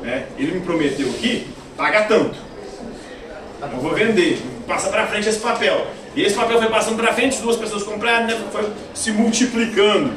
né. 0.03 0.27
Ele 0.39 0.53
me 0.53 0.61
prometeu 0.61 1.09
aqui, 1.11 1.47
paga 1.77 2.05
tanto. 2.05 2.37
Eu 3.61 3.81
vou 3.81 3.93
vender, 3.95 4.41
passa 4.67 4.89
para 4.89 5.07
frente 5.07 5.29
esse 5.29 5.39
papel. 5.41 5.87
E 6.15 6.23
esse 6.23 6.35
papel 6.35 6.59
foi 6.59 6.69
passando 6.69 6.97
para 6.97 7.13
frente, 7.13 7.41
duas 7.41 7.57
pessoas 7.57 7.83
compraram, 7.83 8.27
né, 8.27 8.41
foi 8.53 8.69
se 8.95 9.11
multiplicando. 9.11 10.13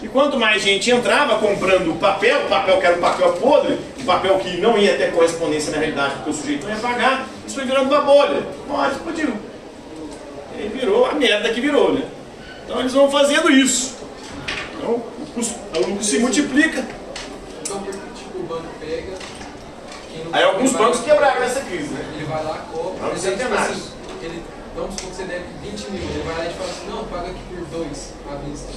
E 0.00 0.06
quanto 0.06 0.38
mais 0.38 0.62
gente 0.62 0.90
entrava 0.90 1.38
comprando 1.38 1.90
o 1.90 1.96
papel, 1.96 2.42
o 2.44 2.48
papel 2.48 2.78
que 2.78 2.86
era 2.86 2.96
um 2.96 3.00
papel 3.00 3.32
podre, 3.32 3.78
um 4.00 4.04
papel 4.04 4.38
que 4.38 4.56
não 4.58 4.78
ia 4.78 4.96
ter 4.96 5.10
correspondência 5.12 5.72
na 5.72 5.78
realidade, 5.78 6.14
porque 6.16 6.30
o 6.30 6.32
sujeito 6.32 6.66
não 6.66 6.74
ia 6.74 6.80
pagar, 6.80 7.26
isso 7.46 7.56
foi 7.56 7.64
virando 7.64 7.88
uma 7.90 8.00
bolha. 8.02 8.42
Uma 8.68 8.78
hora 8.82 8.92
explodiu. 8.92 9.32
E 10.58 10.62
aí 10.62 10.68
virou 10.68 11.06
a 11.06 11.14
merda 11.14 11.50
que 11.50 11.60
virou, 11.60 11.92
né? 11.92 12.02
Então 12.64 12.80
eles 12.80 12.92
vão 12.92 13.08
fazendo 13.10 13.48
isso. 13.50 13.96
Então 14.76 14.90
o, 14.90 15.26
custo, 15.34 15.54
o 15.76 15.86
lucro 15.86 16.02
se 16.04 16.18
multiplica. 16.18 16.84
Então, 17.62 17.80
porque, 17.80 17.98
tipo, 18.16 18.38
no 18.40 18.58
Aí 20.32 20.42
alguns 20.42 20.70
ele 20.70 20.78
vai- 20.78 20.82
bancos 20.82 21.00
quebraram 21.00 21.40
nessa 21.40 21.60
crise, 21.60 21.88
né? 21.90 22.04
Ele 22.16 22.24
vai 22.26 22.44
lá, 22.44 22.66
cobra, 22.72 23.06
Não, 23.06 23.12
exemplo, 23.14 23.38
tipo 23.38 23.54
assim, 23.54 23.82
ele, 24.22 24.42
vamos 24.74 24.94
supor 24.94 25.10
que 25.10 25.16
você 25.16 25.22
deve 25.24 25.44
20 25.62 25.90
mil, 25.90 26.02
ele 26.02 26.22
vai 26.26 26.38
lá 26.38 26.50
e 26.50 26.54
fala 26.54 26.70
assim, 26.70 26.86
não, 26.90 27.04
paga 27.04 27.28
aqui 27.28 27.40
por 27.48 27.64
dois 27.78 28.12
à 28.30 28.34
vista. 28.36 28.72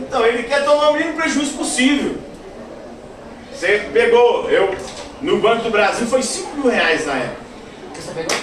Então, 0.00 0.26
ele 0.26 0.42
quer 0.44 0.64
tomar 0.64 0.90
o 0.90 0.94
mínimo 0.94 1.14
prejuízo 1.14 1.52
possível. 1.52 2.16
Você 3.54 3.86
pegou, 3.92 4.50
eu, 4.50 4.74
no 5.20 5.38
Banco 5.38 5.64
do 5.64 5.70
Brasil 5.70 6.06
foi 6.06 6.22
5 6.22 6.56
mil 6.56 6.70
reais 6.70 7.06
na 7.06 7.16
época. 7.16 7.40
Você 7.94 8.12
pegou? 8.12 8.36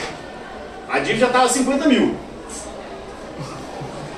A 0.98 1.00
dívida 1.00 1.20
já 1.20 1.28
estava 1.28 1.48
50 1.48 1.88
mil. 1.88 2.16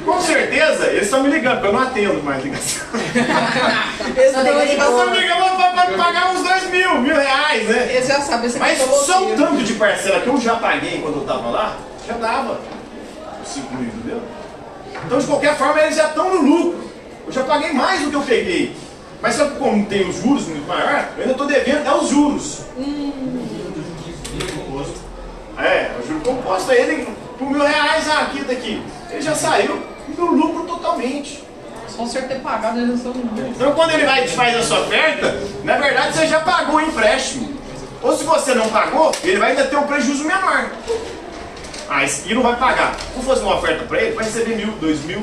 Com 0.05 0.21
certeza, 0.21 0.87
eles 0.87 1.03
estão 1.03 1.21
me 1.21 1.29
ligando, 1.29 1.55
porque 1.55 1.67
eu 1.67 1.73
não 1.73 1.81
atendo 1.81 2.23
mais 2.23 2.41
ligação. 2.41 2.87
Eles 4.15 4.31
estão 4.31 5.11
me 5.11 5.19
ligando 5.19 5.57
pra 5.57 5.85
pagar 5.97 6.31
uns 6.31 6.41
2 6.41 6.69
mil, 6.71 7.01
mil 7.01 7.15
reais, 7.15 7.67
né? 7.67 7.89
Eles 7.93 8.07
já 8.07 8.21
sabem, 8.21 8.49
você 8.49 8.57
Mas 8.57 8.77
só 8.79 9.23
o 9.23 9.35
tanto 9.35 9.61
de 9.61 9.73
parcela 9.73 10.21
que 10.21 10.27
eu 10.27 10.39
já 10.39 10.55
paguei 10.55 11.01
quando 11.01 11.15
eu 11.15 11.21
estava 11.21 11.49
lá, 11.49 11.75
já 12.07 12.13
dava 12.13 12.61
os 13.43 13.49
5 13.49 13.75
mil, 13.75 13.87
entendeu? 13.87 14.21
Então, 15.05 15.19
de 15.19 15.27
qualquer 15.27 15.57
forma, 15.57 15.81
eles 15.81 15.97
já 15.97 16.07
estão 16.07 16.33
no 16.33 16.41
lucro. 16.41 16.89
Eu 17.27 17.33
já 17.33 17.43
paguei 17.43 17.73
mais 17.73 18.01
do 18.01 18.09
que 18.09 18.15
eu 18.15 18.21
peguei. 18.21 18.75
Mas 19.21 19.35
que 19.35 19.49
como 19.55 19.85
tem 19.85 20.07
os 20.07 20.15
juros 20.15 20.47
muito 20.47 20.65
maior, 20.65 21.09
eu 21.17 21.21
ainda 21.23 21.31
estou 21.33 21.45
devendo 21.45 21.79
até 21.79 21.93
os 21.93 22.09
juros. 22.09 22.61
É, 25.59 25.91
o 26.01 26.07
juro 26.07 26.08
composto 26.29 26.71
ele, 26.71 27.07
por 27.37 27.49
mil 27.49 27.63
reais, 27.63 28.09
ah, 28.09 28.21
aqui, 28.21 28.43
daqui. 28.43 28.83
Ele 29.09 29.21
já 29.21 29.35
saiu 29.35 29.81
no 30.17 30.25
lucro 30.31 30.63
totalmente. 30.63 31.43
Só 31.87 32.03
o 32.03 32.07
senhor 32.07 32.27
ter 32.27 32.39
pagado, 32.39 32.77
eles 32.77 32.89
não 32.89 33.13
são. 33.13 33.21
Então 33.49 33.73
quando 33.73 33.91
ele 33.91 34.05
vai 34.05 34.25
e 34.25 34.27
faz 34.27 34.55
a 34.55 34.63
sua 34.63 34.81
oferta, 34.81 35.41
na 35.63 35.77
verdade 35.77 36.15
você 36.15 36.27
já 36.27 36.39
pagou 36.41 36.75
o 36.75 36.81
empréstimo. 36.81 37.57
Ou 38.01 38.15
se 38.15 38.23
você 38.23 38.53
não 38.53 38.69
pagou, 38.69 39.11
ele 39.23 39.39
vai 39.39 39.51
ainda 39.51 39.65
ter 39.65 39.75
um 39.75 39.83
prejuízo 39.83 40.23
menor. 40.23 40.69
Ah, 41.89 42.03
aqui 42.03 42.33
não 42.33 42.43
vai 42.43 42.55
pagar. 42.55 42.95
Se 42.95 43.21
fosse 43.23 43.41
uma 43.41 43.57
oferta 43.57 43.83
para 43.85 44.01
ele, 44.01 44.15
vai 44.15 44.23
receber 44.23 44.55
mil, 44.55 44.71
dois 44.73 45.03
mil. 45.03 45.21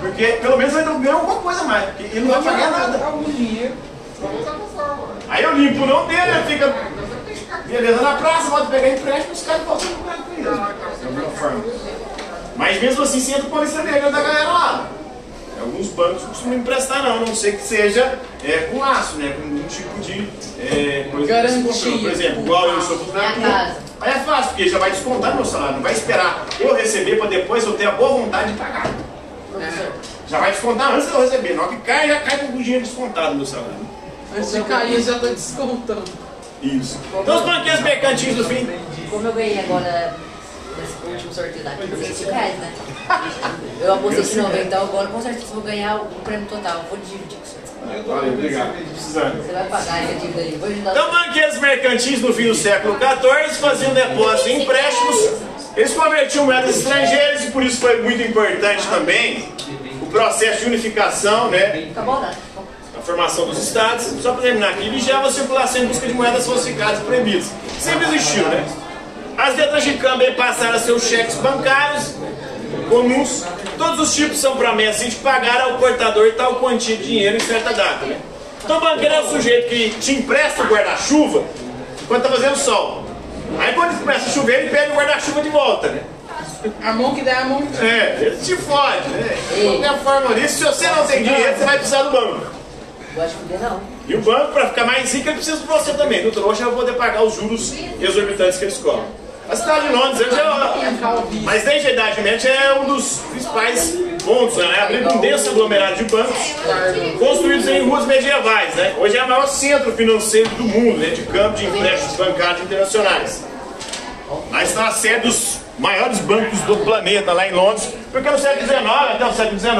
Porque 0.00 0.26
pelo 0.40 0.56
menos 0.56 0.74
ele 0.74 0.84
ganhou 0.98 1.20
alguma 1.20 1.40
coisa 1.40 1.60
a 1.60 1.64
mais. 1.64 1.84
Porque 1.84 2.04
ele 2.04 2.20
não 2.20 2.40
vai 2.40 2.42
pagar 2.42 2.70
nada. 2.70 3.04
Algum 3.04 3.30
dinheiro. 3.30 3.74
Aí 5.28 5.44
eu 5.44 5.52
limpo 5.52 5.84
o 5.84 5.86
nome 5.86 6.08
dele, 6.08 6.30
ele 6.30 6.56
fica 6.56 6.74
beleza 7.66 8.00
na 8.02 8.14
praça, 8.14 8.50
volta 8.50 8.66
pegar 8.66 8.88
empréstimo, 8.88 9.32
os 9.32 9.42
caras 9.42 9.62
voltam 9.62 9.88
com 9.88 10.10
ele. 10.40 11.00
De 11.00 11.06
alguma 11.06 11.30
forma. 11.30 11.64
Mas 12.56 12.80
mesmo 12.80 13.02
assim, 13.02 13.20
você 13.20 13.32
entra 13.32 13.48
com 13.48 13.56
a 13.56 13.60
lista 13.62 13.82
negra 13.82 14.10
da 14.10 14.20
galera 14.20 14.52
lá. 14.52 14.90
Alguns 15.60 15.88
bancos 15.88 16.22
não 16.22 16.28
costumam 16.30 16.58
emprestar, 16.58 17.02
não, 17.02 17.16
a 17.16 17.20
não 17.20 17.34
ser 17.34 17.56
que 17.56 17.62
seja 17.62 18.18
é, 18.42 18.68
com 18.70 18.78
laço, 18.78 19.16
né? 19.16 19.36
Com 19.36 19.42
algum 19.42 19.62
tipo 19.68 20.00
de 20.00 20.28
é, 20.58 21.08
coisa 21.10 21.26
que 21.26 21.32
Garantia. 21.32 21.98
Por 21.98 22.10
exemplo, 22.10 22.40
igual 22.40 22.68
eu 22.68 22.80
sou 22.80 22.98
funcionário. 22.98 23.42
Aí 24.00 24.12
é 24.12 24.18
fácil, 24.20 24.48
porque 24.48 24.68
já 24.68 24.78
vai 24.78 24.90
descontar 24.90 25.34
meu 25.34 25.44
salário, 25.44 25.76
não 25.76 25.82
vai 25.82 25.92
esperar 25.92 26.46
eu 26.58 26.74
receber 26.74 27.16
para 27.16 27.28
depois 27.28 27.64
eu 27.64 27.74
ter 27.74 27.86
a 27.86 27.92
boa 27.92 28.22
vontade 28.22 28.52
de 28.52 28.58
pagar. 28.58 28.90
Professor, 29.52 29.92
Já 30.26 30.40
vai 30.40 30.52
descontar 30.52 30.94
antes 30.94 31.08
de 31.08 31.14
eu 31.14 31.20
receber. 31.20 31.54
Na 31.54 31.62
hora 31.64 31.76
que 31.76 31.82
cai, 31.82 32.08
já 32.08 32.20
cai 32.20 32.38
com 32.38 32.56
o 32.56 32.62
dinheiro 32.62 32.84
descontado 32.84 33.30
no 33.32 33.36
meu 33.36 33.46
salário. 33.46 33.74
Antes 34.34 34.52
de 34.52 34.62
cair, 34.62 35.02
já 35.02 35.18
tá 35.18 35.26
descontando. 35.26 36.04
Isso. 36.62 36.98
Então 37.20 37.36
os 37.36 37.42
banqueiros 37.42 37.80
mercantis 37.82 38.36
do 38.36 38.44
fim. 38.44 38.66
como 39.10 39.26
eu 39.26 39.32
ganhei 39.32 39.58
agora 39.60 40.16
nesse 40.78 41.06
último 41.06 41.32
sorteio 41.34 41.64
daqui, 41.64 41.86
25 41.86 42.30
reais, 42.30 42.58
né? 42.58 42.72
Eu 43.80 43.94
apostei 43.94 44.22
de 44.22 44.36
90, 44.36 44.58
então 44.62 44.82
agora 44.82 45.08
com 45.08 45.22
certeza 45.22 45.46
eu 45.46 45.54
vou 45.54 45.62
ganhar 45.62 45.96
o 45.96 46.06
prêmio 46.22 46.46
total. 46.46 46.84
Vou 46.88 46.98
dividir 46.98 47.38
com 47.38 47.42
o 47.42 47.46
senhor. 47.46 48.06
Valeu, 48.06 48.34
obrigado. 48.34 48.72
Você 48.96 49.52
vai 49.52 49.64
pagar 49.68 50.04
essa 50.04 50.14
dívida 50.14 50.40
aí. 50.40 50.56
Vou 50.60 50.68
ajudar 50.68 50.90
Então, 50.90 51.10
banqueiros 51.10 51.58
mercantis 51.58 52.20
no 52.20 52.32
fim 52.32 52.48
do 52.48 52.54
século 52.54 52.96
XIV 52.98 53.54
faziam 53.58 53.94
depósitos 53.94 54.46
em 54.46 54.62
empréstimos. 54.62 55.30
Eles 55.76 55.94
convertiam 55.94 56.44
moedas 56.44 56.76
estrangeiras 56.76 57.44
e 57.44 57.50
por 57.50 57.62
isso 57.62 57.80
foi 57.80 58.02
muito 58.02 58.20
importante 58.22 58.86
também 58.88 59.48
o 60.02 60.06
processo 60.06 60.60
de 60.60 60.66
unificação, 60.66 61.50
né? 61.50 61.88
Acabou, 61.92 62.20
né? 62.20 62.34
A 62.98 63.00
formação 63.00 63.46
dos 63.46 63.58
estados. 63.62 64.06
Só 64.20 64.32
para 64.32 64.42
terminar 64.42 64.70
aqui, 64.70 64.90
vigiava 64.90 65.28
a 65.28 65.32
circulação 65.32 65.82
em 65.82 65.86
busca 65.86 66.06
de 66.06 66.12
moedas 66.12 66.46
falsificadas 66.46 67.00
e 67.00 67.04
proibidas. 67.04 67.50
Sempre 67.78 68.08
existiu, 68.08 68.46
né? 68.48 68.66
As 69.40 69.56
letras 69.56 69.84
de 69.84 69.94
câmbio 69.94 70.34
passaram 70.34 70.74
a 70.74 70.78
ser 70.78 70.92
os 70.92 71.02
cheques 71.02 71.36
bancários 71.36 72.12
comuns. 72.90 73.46
Todos 73.78 73.98
os 73.98 74.14
tipos 74.14 74.38
são 74.38 74.54
promessas 74.54 75.08
de 75.08 75.16
pagar 75.16 75.62
ao 75.62 75.78
portador 75.78 76.34
tal 76.34 76.56
quantia 76.56 76.94
de 76.94 77.04
dinheiro 77.04 77.38
em 77.38 77.40
certa 77.40 77.72
data, 77.72 78.04
né? 78.04 78.18
Então 78.62 78.76
o 78.76 78.80
banqueiro 78.80 79.14
é 79.14 79.20
o 79.20 79.30
sujeito 79.30 79.70
que 79.70 79.90
te 79.98 80.12
empresta 80.12 80.62
o 80.62 80.66
guarda-chuva 80.66 81.42
quando 82.06 82.22
tá 82.22 82.28
fazendo 82.28 82.54
sol. 82.56 83.06
Aí 83.58 83.72
quando 83.72 83.98
começa 83.98 84.28
a 84.28 84.30
chover, 84.30 84.60
ele 84.60 84.68
pega 84.68 84.92
o 84.92 84.96
guarda-chuva 84.96 85.40
de 85.40 85.48
volta, 85.48 85.88
né? 85.88 86.02
A 86.82 86.92
mão 86.92 87.14
que 87.14 87.22
dá 87.22 87.30
é 87.30 87.36
a 87.36 87.44
mão 87.46 87.66
que 87.66 87.82
É, 87.82 88.18
ele 88.20 88.36
te 88.36 88.54
fode, 88.56 89.08
né? 89.08 89.38
De 89.54 89.62
qualquer 89.62 89.98
forma 90.00 90.34
disso, 90.34 90.58
se 90.58 90.64
você 90.64 90.86
não 90.88 91.06
tem 91.06 91.22
dinheiro, 91.22 91.56
você 91.56 91.64
vai 91.64 91.78
precisar 91.78 92.02
do 92.02 92.10
banco. 92.10 92.46
Gosto 93.14 93.30
de 93.30 93.34
fuder, 93.36 93.60
não. 93.60 93.80
E 94.06 94.14
o 94.14 94.20
banco, 94.20 94.52
para 94.52 94.68
ficar 94.68 94.84
mais 94.84 95.10
rico, 95.14 95.28
ele 95.28 95.36
precisa 95.36 95.56
de 95.56 95.66
você 95.66 95.94
também. 95.94 96.26
No 96.26 96.30
trouxa, 96.30 96.66
vai 96.66 96.74
poder 96.74 96.92
pagar 96.92 97.22
os 97.22 97.36
juros 97.36 97.72
exorbitantes 97.98 98.58
que 98.58 98.66
eles 98.66 98.76
cobram. 98.76 99.19
A 99.50 99.56
cidade 99.56 99.88
de 99.88 99.92
Londres, 99.92 100.20
ele 100.20 100.30
já, 100.30 100.74
mas 101.42 101.64
desde 101.64 101.88
a 101.88 101.92
Idade 101.92 102.20
Média 102.20 102.48
é 102.48 102.74
um 102.78 102.84
dos 102.84 103.18
principais 103.30 103.98
pontos, 104.24 104.56
né? 104.56 104.80
Abrindo 104.80 105.12
um 105.12 105.18
denso 105.18 105.50
aglomerado 105.50 105.96
de 105.96 106.04
bancos 106.04 106.54
construídos 107.18 107.66
em 107.66 107.82
ruas 107.82 108.06
medievais, 108.06 108.72
né? 108.76 108.94
Hoje 108.96 109.16
é 109.16 109.24
o 109.24 109.28
maior 109.28 109.48
centro 109.48 109.92
financeiro 109.92 110.48
do 110.50 110.62
mundo, 110.62 110.98
né? 110.98 111.08
De 111.08 111.22
campo 111.22 111.56
de 111.56 111.66
empréstimos 111.66 112.16
bancários 112.16 112.62
internacionais. 112.62 113.44
Lá 114.52 114.62
está 114.62 114.86
a 114.86 114.92
sede 114.92 115.26
dos 115.26 115.58
maiores 115.80 116.18
bancos 116.20 116.60
do 116.60 116.76
planeta, 116.76 117.32
lá 117.32 117.48
em 117.48 117.52
Londres, 117.52 117.92
porque 118.12 118.30
no 118.30 118.38
século 118.38 118.66
XIX, 118.68 118.84
até 118.86 119.26
o 119.26 119.32
século 119.32 119.58
XIX, 119.58 119.76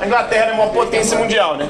a 0.00 0.06
Inglaterra 0.06 0.46
é 0.46 0.52
uma 0.52 0.68
potência 0.68 1.18
mundial, 1.18 1.56
né? 1.56 1.68